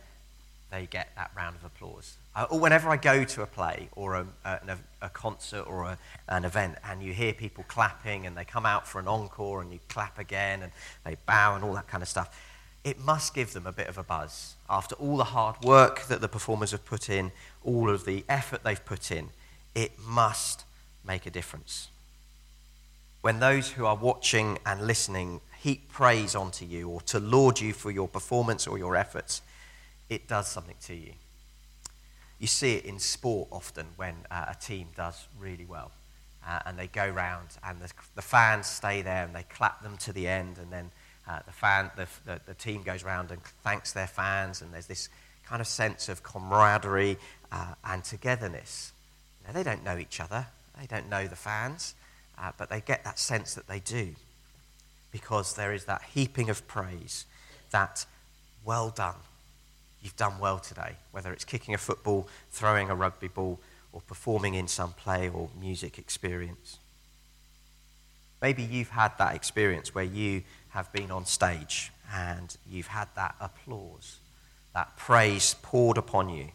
they 0.71 0.87
get 0.87 1.11
that 1.17 1.31
round 1.37 1.57
of 1.57 1.65
applause. 1.65 2.17
Uh, 2.35 2.47
or 2.51 2.61
whenever 2.61 2.89
I 2.89 2.97
go 2.97 3.25
to 3.25 3.43
a 3.43 3.47
play 3.47 3.89
or 3.97 4.15
a, 4.15 4.27
a, 4.45 4.79
a 5.03 5.09
concert 5.09 5.63
or 5.63 5.85
a, 5.85 5.99
an 6.29 6.45
event 6.45 6.77
and 6.85 7.03
you 7.03 7.13
hear 7.13 7.33
people 7.33 7.65
clapping 7.67 8.25
and 8.25 8.37
they 8.37 8.45
come 8.45 8.65
out 8.65 8.87
for 8.87 9.01
an 9.01 9.09
encore 9.09 9.63
and 9.63 9.73
you 9.73 9.81
clap 9.89 10.19
again 10.19 10.63
and 10.63 10.71
they 11.05 11.17
bow 11.27 11.57
and 11.57 11.65
all 11.65 11.75
that 11.75 11.89
kind 11.89 12.03
of 12.03 12.09
stuff, 12.09 12.41
it 12.85 13.01
must 13.01 13.35
give 13.35 13.53
them 13.53 13.67
a 13.67 13.73
bit 13.73 13.89
of 13.89 13.99
a 13.99 14.05
buzz. 14.05 14.55
After 14.69 14.95
all 14.95 15.17
the 15.17 15.25
hard 15.25 15.57
work 15.65 16.07
that 16.07 16.21
the 16.21 16.29
performers 16.29 16.71
have 16.71 16.85
put 16.85 17.11
in, 17.11 17.33
all 17.65 17.91
of 17.91 18.05
the 18.05 18.25
effort 18.29 18.63
they've 18.63 18.85
put 18.85 19.11
in, 19.11 19.31
it 19.75 19.99
must 19.99 20.65
make 21.05 21.27
a 21.27 21.31
difference. 21.31 21.89
When 23.23 23.41
those 23.41 23.73
who 23.73 23.87
are 23.87 23.97
watching 23.97 24.59
and 24.65 24.87
listening 24.87 25.41
heap 25.61 25.91
praise 25.91 26.35
onto 26.35 26.65
you 26.65 26.89
or 26.89 27.01
to 27.03 27.19
laud 27.19 27.61
you 27.61 27.73
for 27.73 27.91
your 27.91 28.09
performance 28.09 28.67
or 28.67 28.79
your 28.79 28.97
efforts, 28.97 29.43
it 30.09 30.27
does 30.27 30.49
something 30.49 30.77
to 30.83 30.95
you. 30.95 31.13
You 32.41 32.47
see 32.47 32.75
it 32.75 32.85
in 32.85 32.99
sport 32.99 33.49
often 33.53 33.87
when 33.97 34.15
uh, 34.31 34.47
a 34.49 34.55
team 34.55 34.89
does 34.97 35.29
really 35.39 35.67
well. 35.67 35.93
Uh, 36.47 36.59
and 36.65 36.79
they 36.79 36.87
go 36.87 37.07
round, 37.07 37.49
and 37.63 37.79
the, 37.81 37.93
the, 38.15 38.23
fans 38.23 38.67
stay 38.67 39.03
there 39.03 39.25
and 39.25 39.35
they 39.35 39.43
clap 39.43 39.83
them 39.83 39.99
to 39.99 40.11
the 40.11 40.27
end. 40.27 40.57
And 40.57 40.73
then 40.73 40.91
uh, 41.29 41.41
the, 41.45 41.53
fan, 41.53 41.91
the, 41.97 42.07
the, 42.25 42.41
the, 42.47 42.55
team 42.55 42.83
goes 42.83 43.05
round 43.05 43.31
and 43.31 43.43
thanks 43.63 43.93
their 43.93 44.07
fans. 44.07 44.63
And 44.63 44.73
there's 44.73 44.87
this 44.87 45.11
kind 45.45 45.61
of 45.61 45.67
sense 45.67 46.09
of 46.09 46.23
camaraderie 46.23 47.19
uh, 47.53 47.75
and 47.85 48.03
togetherness. 48.03 48.93
Know, 49.47 49.53
they 49.53 49.63
don't 49.63 49.85
know 49.85 49.99
each 49.99 50.21
other, 50.21 50.47
they 50.79 50.87
don't 50.87 51.11
know 51.11 51.27
the 51.27 51.37
fans, 51.37 51.95
uh, 52.39 52.53
but 52.57 52.71
they 52.71 52.81
get 52.81 53.05
that 53.05 53.19
sense 53.19 53.55
that 53.55 53.67
they 53.67 53.81
do 53.81 54.15
because 55.13 55.55
there 55.55 55.73
is 55.73 55.85
that 55.85 56.03
heaping 56.15 56.49
of 56.49 56.67
praise, 56.69 57.27
that 57.71 58.07
well 58.65 58.91
done, 58.91 59.17
you've 60.03 60.17
done 60.17 60.39
well 60.39 60.59
today, 60.59 60.97
whether 61.13 61.33
it's 61.33 61.45
kicking 61.45 61.75
a 61.75 61.79
football, 61.79 62.29
throwing 62.51 62.91
a 62.91 62.95
rugby 62.95 63.29
ball, 63.29 63.61
or 63.93 64.01
performing 64.03 64.55
in 64.55 64.69
some 64.69 64.93
play 64.93 65.29
or 65.29 65.51
music 65.59 65.99
experience. 65.99 66.79
Maybe 68.41 68.63
you've 68.63 68.91
had 68.91 69.13
that 69.19 69.35
experience 69.35 69.95
where 69.95 70.05
you 70.05 70.43
have 70.71 70.93
been 70.93 71.11
on 71.11 71.27
stage 71.27 71.91
and 72.13 72.57
you've 72.71 72.87
had 72.87 73.09
that 73.17 73.35
applause, 73.41 74.17
that 74.75 74.97
praise 74.97 75.55
poured 75.63 75.99
upon 75.99 76.29
you. 76.29 76.49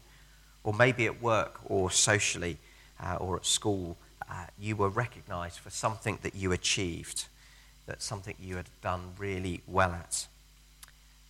Or 0.63 0.73
maybe 0.73 1.05
at 1.05 1.21
work 1.21 1.59
or 1.65 1.91
socially 1.91 2.57
uh, 3.03 3.15
or 3.15 3.35
at 3.35 3.45
school, 3.45 3.97
uh, 4.29 4.45
you 4.59 4.75
were 4.75 4.89
recognized 4.89 5.59
for 5.59 5.69
something 5.69 6.17
that 6.23 6.33
you 6.33 6.51
achieved, 6.51 7.25
that 7.85 8.01
something 8.01 8.35
you 8.39 8.55
had 8.55 8.69
done 8.81 9.13
really 9.19 9.61
well 9.67 9.91
at. 9.91 10.27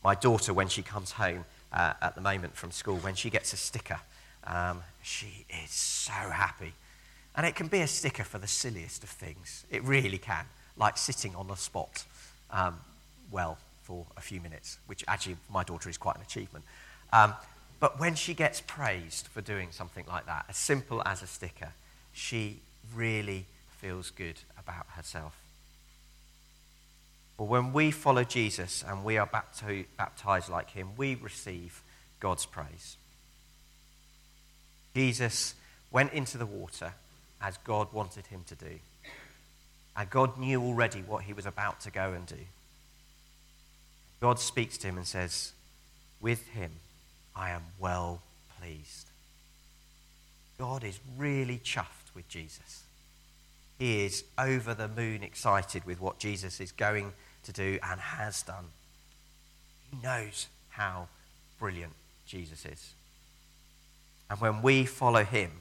My 0.03 0.15
daughter, 0.15 0.53
when 0.53 0.69
she 0.69 0.81
comes 0.81 1.13
home, 1.13 1.43
uh, 1.75 1.93
at 2.01 2.15
the 2.15 2.21
moment 2.21 2.55
from 2.55 2.71
school, 2.71 2.97
when 2.97 3.15
she 3.15 3.29
gets 3.29 3.53
a 3.53 3.57
sticker, 3.57 3.99
um, 4.45 4.81
she 5.03 5.45
is 5.63 5.69
so 5.69 6.13
happy. 6.13 6.73
And 7.35 7.45
it 7.45 7.55
can 7.55 7.67
be 7.67 7.81
a 7.81 7.87
sticker 7.87 8.23
for 8.23 8.37
the 8.37 8.47
silliest 8.47 9.03
of 9.03 9.09
things. 9.09 9.65
It 9.69 9.83
really 9.83 10.17
can, 10.17 10.45
like 10.77 10.97
sitting 10.97 11.35
on 11.35 11.47
the 11.47 11.55
spot 11.55 12.05
um, 12.49 12.79
well 13.29 13.57
for 13.83 14.05
a 14.15 14.21
few 14.21 14.39
minutes, 14.39 14.77
which 14.87 15.03
actually 15.07 15.35
my 15.51 15.63
daughter 15.63 15.89
is 15.89 15.97
quite 15.97 16.15
an 16.15 16.21
achievement. 16.21 16.63
Um, 17.11 17.33
but 17.79 17.99
when 17.99 18.15
she 18.15 18.33
gets 18.33 18.61
praised 18.61 19.27
for 19.27 19.41
doing 19.41 19.67
something 19.71 20.05
like 20.07 20.25
that, 20.27 20.45
as 20.47 20.57
simple 20.57 21.03
as 21.05 21.21
a 21.21 21.27
sticker, 21.27 21.73
she 22.13 22.59
really 22.95 23.45
feels 23.69 24.11
good 24.11 24.39
about 24.57 24.85
herself. 24.95 25.37
But 27.37 27.45
when 27.45 27.73
we 27.73 27.91
follow 27.91 28.23
Jesus 28.23 28.83
and 28.87 29.03
we 29.03 29.17
are 29.17 29.25
baptized 29.27 30.49
like 30.49 30.71
him, 30.71 30.89
we 30.95 31.15
receive 31.15 31.81
God's 32.19 32.45
praise. 32.45 32.97
Jesus 34.93 35.55
went 35.91 36.13
into 36.13 36.37
the 36.37 36.45
water 36.45 36.93
as 37.41 37.57
God 37.57 37.91
wanted 37.91 38.27
him 38.27 38.43
to 38.47 38.55
do. 38.55 38.79
And 39.97 40.09
God 40.09 40.37
knew 40.37 40.61
already 40.61 41.01
what 41.01 41.23
he 41.23 41.33
was 41.33 41.45
about 41.45 41.81
to 41.81 41.91
go 41.91 42.13
and 42.13 42.25
do. 42.25 42.35
God 44.21 44.39
speaks 44.39 44.77
to 44.79 44.87
him 44.87 44.97
and 44.97 45.05
says, 45.05 45.51
With 46.21 46.47
him 46.49 46.71
I 47.35 47.49
am 47.49 47.63
well 47.79 48.21
pleased. 48.59 49.07
God 50.57 50.83
is 50.83 50.99
really 51.17 51.59
chuffed 51.59 52.15
with 52.15 52.27
Jesus. 52.29 52.83
He 53.77 54.05
is 54.05 54.23
over 54.37 54.73
the 54.73 54.87
moon 54.87 55.21
excited 55.21 55.85
with 55.85 55.99
what 55.99 56.17
Jesus 56.17 56.61
is 56.61 56.71
going 56.71 57.11
to 57.45 57.53
do 57.53 57.79
and 57.81 57.99
has 57.99 58.43
done. 58.43 58.65
He 59.89 59.97
knows 60.03 60.47
how 60.69 61.07
brilliant 61.59 61.93
Jesus 62.25 62.65
is. 62.65 62.93
And 64.29 64.39
when 64.39 64.61
we 64.61 64.85
follow 64.85 65.23
him, 65.23 65.51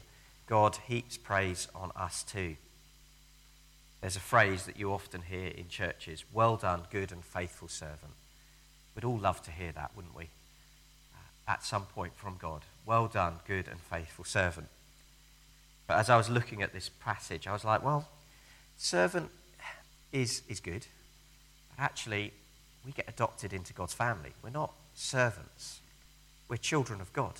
God 0.46 0.76
heaps 0.88 1.16
praise 1.16 1.68
on 1.74 1.92
us 1.96 2.22
too. 2.22 2.56
There's 4.00 4.16
a 4.16 4.20
phrase 4.20 4.66
that 4.66 4.78
you 4.78 4.92
often 4.92 5.22
hear 5.22 5.48
in 5.48 5.68
churches 5.68 6.24
well 6.32 6.56
done, 6.56 6.82
good 6.90 7.10
and 7.12 7.24
faithful 7.24 7.68
servant. 7.68 8.12
We'd 8.94 9.04
all 9.04 9.18
love 9.18 9.42
to 9.44 9.50
hear 9.50 9.72
that, 9.72 9.92
wouldn't 9.96 10.16
we? 10.16 10.24
Uh, 11.14 11.52
at 11.52 11.64
some 11.64 11.86
point 11.86 12.14
from 12.14 12.36
God. 12.38 12.62
Well 12.84 13.08
done, 13.08 13.36
good 13.46 13.66
and 13.66 13.80
faithful 13.80 14.24
servant. 14.24 14.68
But 15.86 15.98
as 15.98 16.10
I 16.10 16.16
was 16.16 16.28
looking 16.28 16.62
at 16.62 16.72
this 16.72 16.88
passage, 16.88 17.46
I 17.46 17.52
was 17.52 17.64
like, 17.64 17.84
well, 17.84 18.08
servant 18.76 19.30
is, 20.12 20.42
is 20.48 20.60
good. 20.60 20.86
Actually, 21.78 22.32
we 22.84 22.92
get 22.92 23.08
adopted 23.08 23.52
into 23.52 23.72
God's 23.72 23.94
family. 23.94 24.32
We're 24.42 24.50
not 24.50 24.72
servants, 24.94 25.80
we're 26.48 26.56
children 26.56 27.00
of 27.00 27.12
God. 27.12 27.34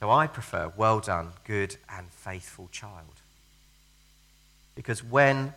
So 0.00 0.10
I 0.10 0.26
prefer 0.26 0.72
well 0.76 1.00
done, 1.00 1.28
good 1.44 1.76
and 1.88 2.10
faithful 2.10 2.68
child. 2.70 3.20
Because 4.74 5.02
when 5.02 5.54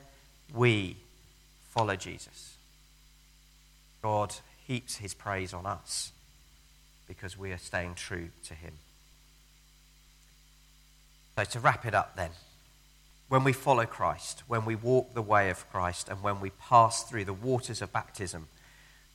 we 0.53 0.97
follow 1.69 1.95
Jesus, 1.95 2.55
God 4.01 4.35
heaps 4.65 4.97
his 4.97 5.13
praise 5.13 5.53
on 5.53 5.65
us 5.65 6.11
because 7.07 7.37
we 7.37 7.51
are 7.51 7.57
staying 7.57 7.95
true 7.95 8.29
to 8.45 8.53
him. 8.53 8.73
So, 11.35 11.43
to 11.43 11.59
wrap 11.59 11.85
it 11.85 11.93
up 11.93 12.15
then, 12.15 12.31
when 13.29 13.43
we 13.43 13.53
follow 13.53 13.85
Christ, 13.85 14.43
when 14.47 14.65
we 14.65 14.75
walk 14.75 15.13
the 15.13 15.21
way 15.21 15.49
of 15.49 15.69
Christ, 15.69 16.07
and 16.07 16.23
when 16.23 16.39
we 16.39 16.51
pass 16.51 17.03
through 17.03 17.25
the 17.25 17.33
waters 17.33 17.81
of 17.81 17.91
baptism, 17.91 18.47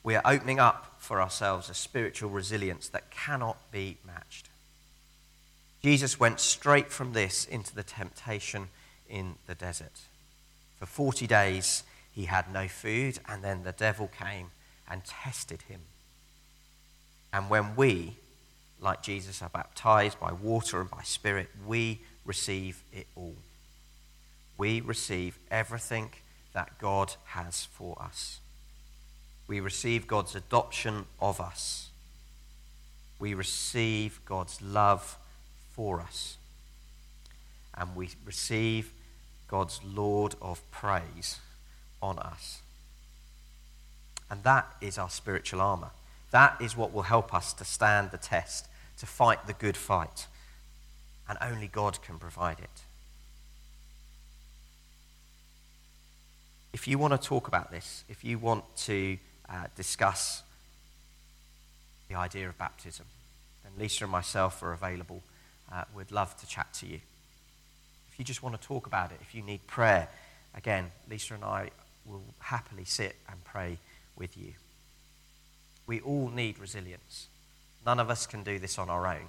we 0.02 0.14
are 0.14 0.22
opening 0.24 0.58
up 0.58 0.96
for 0.98 1.22
ourselves 1.22 1.70
a 1.70 1.74
spiritual 1.74 2.30
resilience 2.30 2.88
that 2.88 3.10
cannot 3.10 3.56
be 3.70 3.96
matched. 4.04 4.50
Jesus 5.82 6.20
went 6.20 6.40
straight 6.40 6.90
from 6.90 7.12
this 7.12 7.44
into 7.44 7.74
the 7.74 7.82
temptation 7.82 8.68
in 9.08 9.36
the 9.46 9.54
desert. 9.54 10.00
For 10.78 10.86
40 10.86 11.26
days, 11.26 11.82
he 12.12 12.26
had 12.26 12.52
no 12.52 12.68
food, 12.68 13.18
and 13.28 13.42
then 13.42 13.62
the 13.62 13.72
devil 13.72 14.08
came 14.08 14.50
and 14.88 15.04
tested 15.04 15.62
him. 15.62 15.80
And 17.32 17.48
when 17.48 17.76
we, 17.76 18.16
like 18.80 19.02
Jesus, 19.02 19.40
are 19.40 19.48
baptized 19.48 20.20
by 20.20 20.32
water 20.32 20.80
and 20.80 20.90
by 20.90 21.02
spirit, 21.02 21.48
we 21.66 22.00
receive 22.24 22.82
it 22.92 23.06
all. 23.16 23.36
We 24.58 24.80
receive 24.80 25.38
everything 25.50 26.10
that 26.52 26.78
God 26.78 27.14
has 27.26 27.64
for 27.64 28.00
us. 28.00 28.40
We 29.46 29.60
receive 29.60 30.06
God's 30.06 30.34
adoption 30.34 31.06
of 31.20 31.40
us. 31.40 31.88
We 33.18 33.34
receive 33.34 34.20
God's 34.24 34.60
love 34.62 35.16
for 35.72 36.00
us. 36.00 36.36
And 37.74 37.96
we 37.96 38.10
receive 38.24 38.92
God's 39.48 39.80
laud 39.84 40.34
of 40.40 40.60
praise 40.70 41.38
on 42.02 42.18
us. 42.18 42.60
And 44.30 44.42
that 44.44 44.66
is 44.80 44.98
our 44.98 45.10
spiritual 45.10 45.60
armor. 45.60 45.90
That 46.30 46.56
is 46.60 46.76
what 46.76 46.92
will 46.92 47.02
help 47.02 47.34
us 47.34 47.52
to 47.54 47.64
stand 47.64 48.10
the 48.10 48.18
test, 48.18 48.66
to 48.98 49.06
fight 49.06 49.46
the 49.46 49.52
good 49.52 49.76
fight. 49.76 50.26
And 51.28 51.38
only 51.40 51.68
God 51.68 52.02
can 52.02 52.18
provide 52.18 52.58
it. 52.58 52.82
If 56.72 56.88
you 56.88 56.98
want 56.98 57.12
to 57.12 57.28
talk 57.28 57.48
about 57.48 57.70
this, 57.70 58.04
if 58.08 58.24
you 58.24 58.38
want 58.38 58.64
to 58.78 59.18
uh, 59.48 59.66
discuss 59.76 60.42
the 62.08 62.14
idea 62.14 62.48
of 62.48 62.56
baptism, 62.56 63.04
then 63.62 63.72
Lisa 63.78 64.04
and 64.04 64.12
myself 64.12 64.62
are 64.62 64.72
available. 64.72 65.22
Uh, 65.70 65.84
we'd 65.94 66.10
love 66.10 66.36
to 66.38 66.46
chat 66.46 66.72
to 66.74 66.86
you. 66.86 67.00
If 68.10 68.18
you 68.18 68.24
just 68.24 68.42
want 68.42 68.58
to 68.58 68.66
talk 68.66 68.86
about 68.86 69.12
it, 69.12 69.18
if 69.20 69.34
you 69.34 69.42
need 69.42 69.66
prayer, 69.66 70.08
again, 70.54 70.90
Lisa 71.10 71.34
and 71.34 71.44
I 71.44 71.70
will 72.06 72.22
happily 72.38 72.84
sit 72.84 73.16
and 73.28 73.44
pray 73.44 73.78
with 74.16 74.36
you. 74.36 74.52
We 75.86 76.00
all 76.00 76.28
need 76.28 76.58
resilience. 76.58 77.28
None 77.84 78.00
of 78.00 78.08
us 78.08 78.26
can 78.26 78.42
do 78.42 78.58
this 78.58 78.78
on 78.78 78.88
our 78.88 79.06
own. 79.06 79.28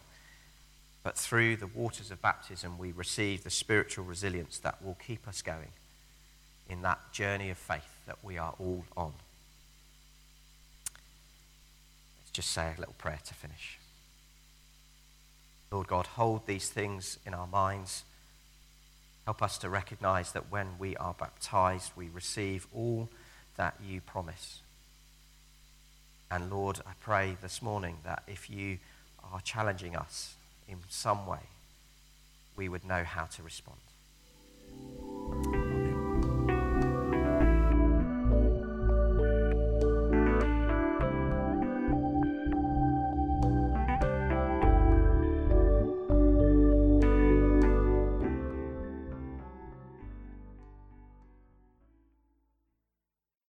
But 1.03 1.17
through 1.17 1.57
the 1.57 1.67
waters 1.67 2.09
of 2.09 2.21
baptism, 2.21 2.77
we 2.77 2.93
receive 2.93 3.43
the 3.43 3.49
spiritual 3.49 4.05
resilience 4.05 4.59
that 4.59 4.81
will 4.81 4.97
keep 5.05 5.27
us 5.27 5.41
going 5.41 5.69
in 6.69 6.81
that 6.81 7.11
journey 7.11 7.49
of 7.49 7.57
faith 7.57 7.97
that 8.05 8.17
we 8.23 8.37
are 8.37 8.53
all 8.59 8.83
on. 8.95 9.13
Let's 12.21 12.31
just 12.31 12.51
say 12.51 12.73
a 12.75 12.79
little 12.79 12.95
prayer 12.97 13.19
to 13.25 13.33
finish. 13.33 13.79
Lord 15.71 15.87
God, 15.87 16.05
hold 16.05 16.45
these 16.45 16.69
things 16.69 17.17
in 17.25 17.33
our 17.33 17.47
minds. 17.47 18.03
Help 19.25 19.41
us 19.41 19.57
to 19.59 19.69
recognize 19.69 20.31
that 20.33 20.51
when 20.51 20.67
we 20.77 20.95
are 20.97 21.15
baptized, 21.17 21.91
we 21.95 22.09
receive 22.09 22.67
all 22.73 23.09
that 23.55 23.75
you 23.83 24.01
promise. 24.01 24.59
And 26.29 26.51
Lord, 26.51 26.79
I 26.85 26.91
pray 26.99 27.37
this 27.41 27.61
morning 27.61 27.97
that 28.03 28.23
if 28.27 28.49
you 28.49 28.79
are 29.31 29.41
challenging 29.41 29.95
us 29.95 30.35
in 30.67 30.77
some 30.89 31.25
way, 31.25 31.39
we 32.55 32.69
would 32.69 32.85
know 32.85 33.03
how 33.03 33.25
to 33.25 33.43
respond. 33.43 33.77